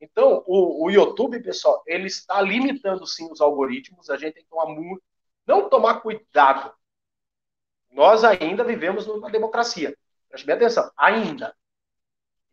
[0.00, 4.10] Então, o, o, YouTube, pessoal, ele está limitando sim os algoritmos.
[4.10, 5.02] A gente tem que tomar muito,
[5.46, 6.72] não tomar cuidado.
[7.90, 9.96] Nós ainda vivemos numa democracia.
[10.28, 11.54] Preste bem atenção, ainda.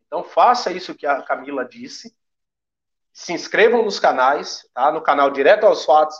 [0.06, 2.16] Então faça isso que a Camila disse.
[3.12, 4.92] Se inscrevam nos canais, tá?
[4.92, 6.16] No canal Direto aos Fatos,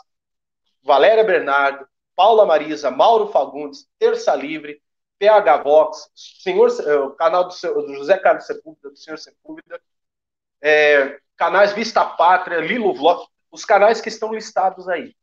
[0.82, 4.82] Valéria Bernardo, Paula Marisa, Mauro Fagundes, Terça Livre,
[5.18, 7.54] PH Vox, senhor, eh, o canal do,
[7.86, 9.80] do, José Carlos Sepúlveda, do senhor Sepúlveda,
[10.60, 15.14] é, canais Vista Pátria, Lilo Vlog, os canais que estão listados aí?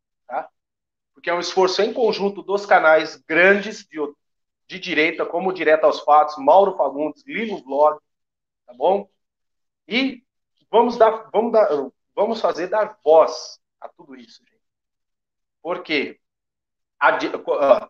[1.20, 3.98] Porque é um esforço em conjunto dos canais grandes de,
[4.66, 8.00] de direita, como Direto aos Fatos, Mauro Fagundes, Lilo Vlog,
[8.66, 9.06] tá bom?
[9.86, 10.24] E
[10.70, 11.68] vamos dar, vamos dar,
[12.14, 14.62] vamos fazer dar voz a tudo isso, gente.
[15.60, 16.18] Porque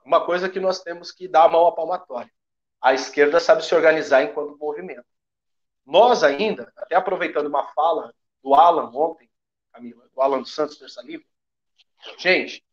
[0.04, 2.32] uma coisa que nós temos que dar a mão à palmatória.
[2.80, 5.06] A esquerda sabe se organizar enquanto movimento.
[5.86, 8.12] Nós ainda, até aproveitando uma fala
[8.42, 9.30] do Alan ontem,
[9.72, 11.28] Camila, do Alan dos Santos, Terça Livre,
[12.18, 12.64] gente,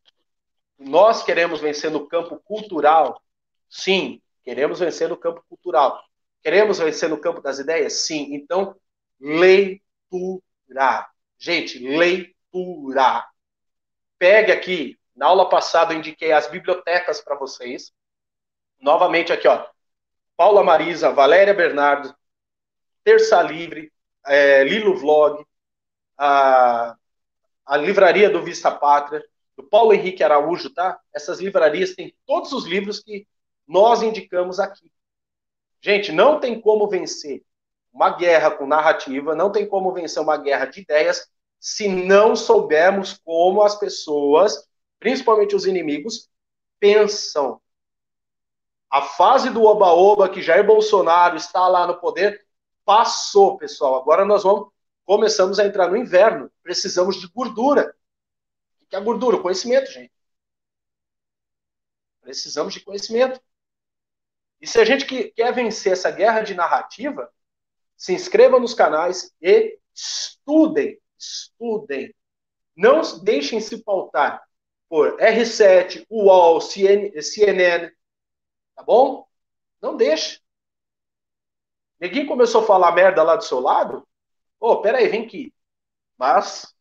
[0.77, 3.21] nós queremos vencer no campo cultural?
[3.69, 6.03] Sim, queremos vencer no campo cultural.
[6.41, 8.05] Queremos vencer no campo das ideias?
[8.05, 8.33] Sim.
[8.33, 8.75] Então,
[9.19, 9.79] leitura.
[11.37, 13.25] Gente, leitura.
[14.17, 17.91] Pegue aqui na aula passada eu indiquei as bibliotecas para vocês.
[18.79, 19.65] Novamente aqui, ó.
[20.37, 22.15] Paula Marisa, Valéria Bernardo,
[23.03, 23.91] Terça Livre,
[24.27, 25.43] é, Lilo Vlog,
[26.15, 26.95] a,
[27.65, 29.25] a Livraria do Vista Pátria,
[29.57, 30.99] do Paulo Henrique Araújo, tá?
[31.13, 33.27] Essas livrarias têm todos os livros que
[33.67, 34.91] nós indicamos aqui.
[35.81, 37.43] Gente, não tem como vencer
[37.91, 41.27] uma guerra com narrativa, não tem como vencer uma guerra de ideias
[41.59, 44.67] se não soubermos como as pessoas
[44.99, 46.29] principalmente os inimigos,
[46.79, 47.61] pensam.
[48.89, 52.45] A fase do oba-oba, que Jair Bolsonaro está lá no poder,
[52.85, 53.95] passou, pessoal.
[53.95, 54.69] Agora nós vamos
[55.05, 56.51] começamos a entrar no inverno.
[56.61, 57.95] Precisamos de gordura.
[58.87, 59.41] O que é gordura?
[59.41, 60.13] Conhecimento, gente.
[62.21, 63.41] Precisamos de conhecimento.
[64.61, 67.31] E se a gente quer vencer essa guerra de narrativa,
[67.97, 72.13] se inscrevam nos canais e estudem, estudem.
[72.75, 74.41] Não deixem se pautar
[74.87, 77.91] por R7, UOL, CNN,
[78.75, 79.27] tá bom?
[79.81, 80.39] Não deixe.
[81.99, 84.07] Ninguém começou a falar merda lá do seu lado?
[84.59, 85.53] Ô, oh, peraí, vem aqui.
[86.17, 86.73] Mas,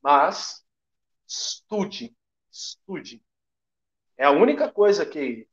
[0.00, 0.64] mas,
[1.30, 2.14] estude,
[2.50, 3.22] estude.
[4.18, 5.48] É a única coisa que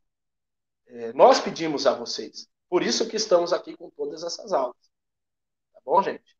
[0.88, 2.50] é, nós pedimos a vocês.
[2.68, 4.76] Por isso que estamos aqui com todas essas aulas.
[5.74, 6.36] Tá bom, gente?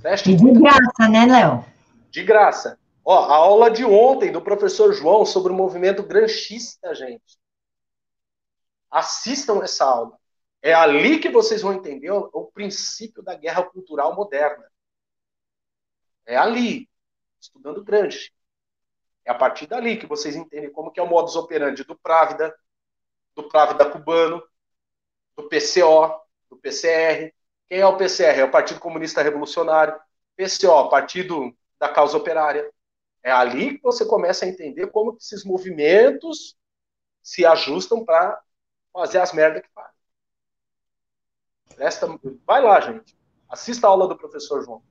[0.00, 1.64] Preste de graça, né, Léo?
[2.10, 2.78] De graça.
[3.04, 7.38] Ó, a aula de ontem do professor João sobre o movimento granchista, gente.
[8.90, 10.18] Assistam essa aula.
[10.62, 14.70] É ali que vocês vão entender o, o princípio da guerra cultural moderna.
[16.24, 16.88] É ali,
[17.40, 18.32] estudando Gramsci.
[19.28, 22.56] É a partir dali que vocês entendem como que é o modus operandi do Právida,
[23.36, 24.42] do Právida cubano,
[25.36, 26.18] do PCO,
[26.48, 27.30] do PCR.
[27.68, 28.40] Quem é o PCR?
[28.40, 29.94] É o Partido Comunista Revolucionário.
[30.34, 32.72] PCO, Partido da Causa Operária.
[33.22, 36.56] É ali que você começa a entender como esses movimentos
[37.22, 38.40] se ajustam para
[38.94, 39.92] fazer as merdas que fazem.
[41.76, 43.14] Presta, vai lá, gente.
[43.46, 44.82] Assista a aula do professor João.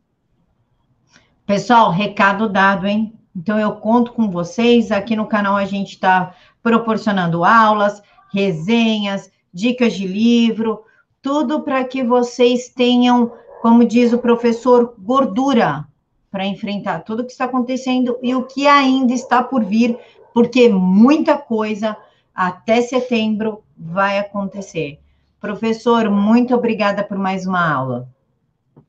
[1.43, 3.17] Pessoal, recado dado, hein?
[3.37, 4.91] Então, eu conto com vocês.
[4.91, 8.01] Aqui no canal a gente está proporcionando aulas,
[8.33, 10.83] resenhas, dicas de livro,
[11.21, 13.31] tudo para que vocês tenham,
[13.61, 15.85] como diz o professor, gordura
[16.31, 19.97] para enfrentar tudo o que está acontecendo e o que ainda está por vir,
[20.33, 21.95] porque muita coisa
[22.33, 24.99] até setembro vai acontecer.
[25.39, 28.09] Professor, muito obrigada por mais uma aula.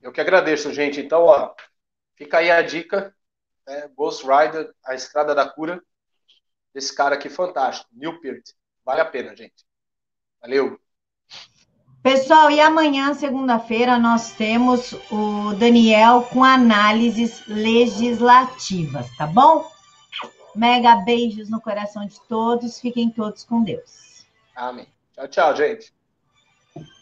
[0.03, 1.01] Eu que agradeço, gente.
[1.01, 1.53] Então, ó,
[2.17, 3.15] fica aí a dica,
[3.69, 3.89] né?
[3.95, 5.81] Ghost Rider, a Estrada da Cura,
[6.75, 8.51] desse cara aqui fantástico, Neil Peart.
[8.85, 9.67] Vale a pena, gente.
[10.41, 10.81] Valeu.
[12.03, 19.71] Pessoal, e amanhã, segunda-feira, nós temos o Daniel com análises legislativas, tá bom?
[20.55, 22.81] Mega beijos no coração de todos.
[22.81, 24.25] Fiquem todos com Deus.
[24.57, 24.89] Amém.
[25.15, 25.93] Tchau, tchau, gente.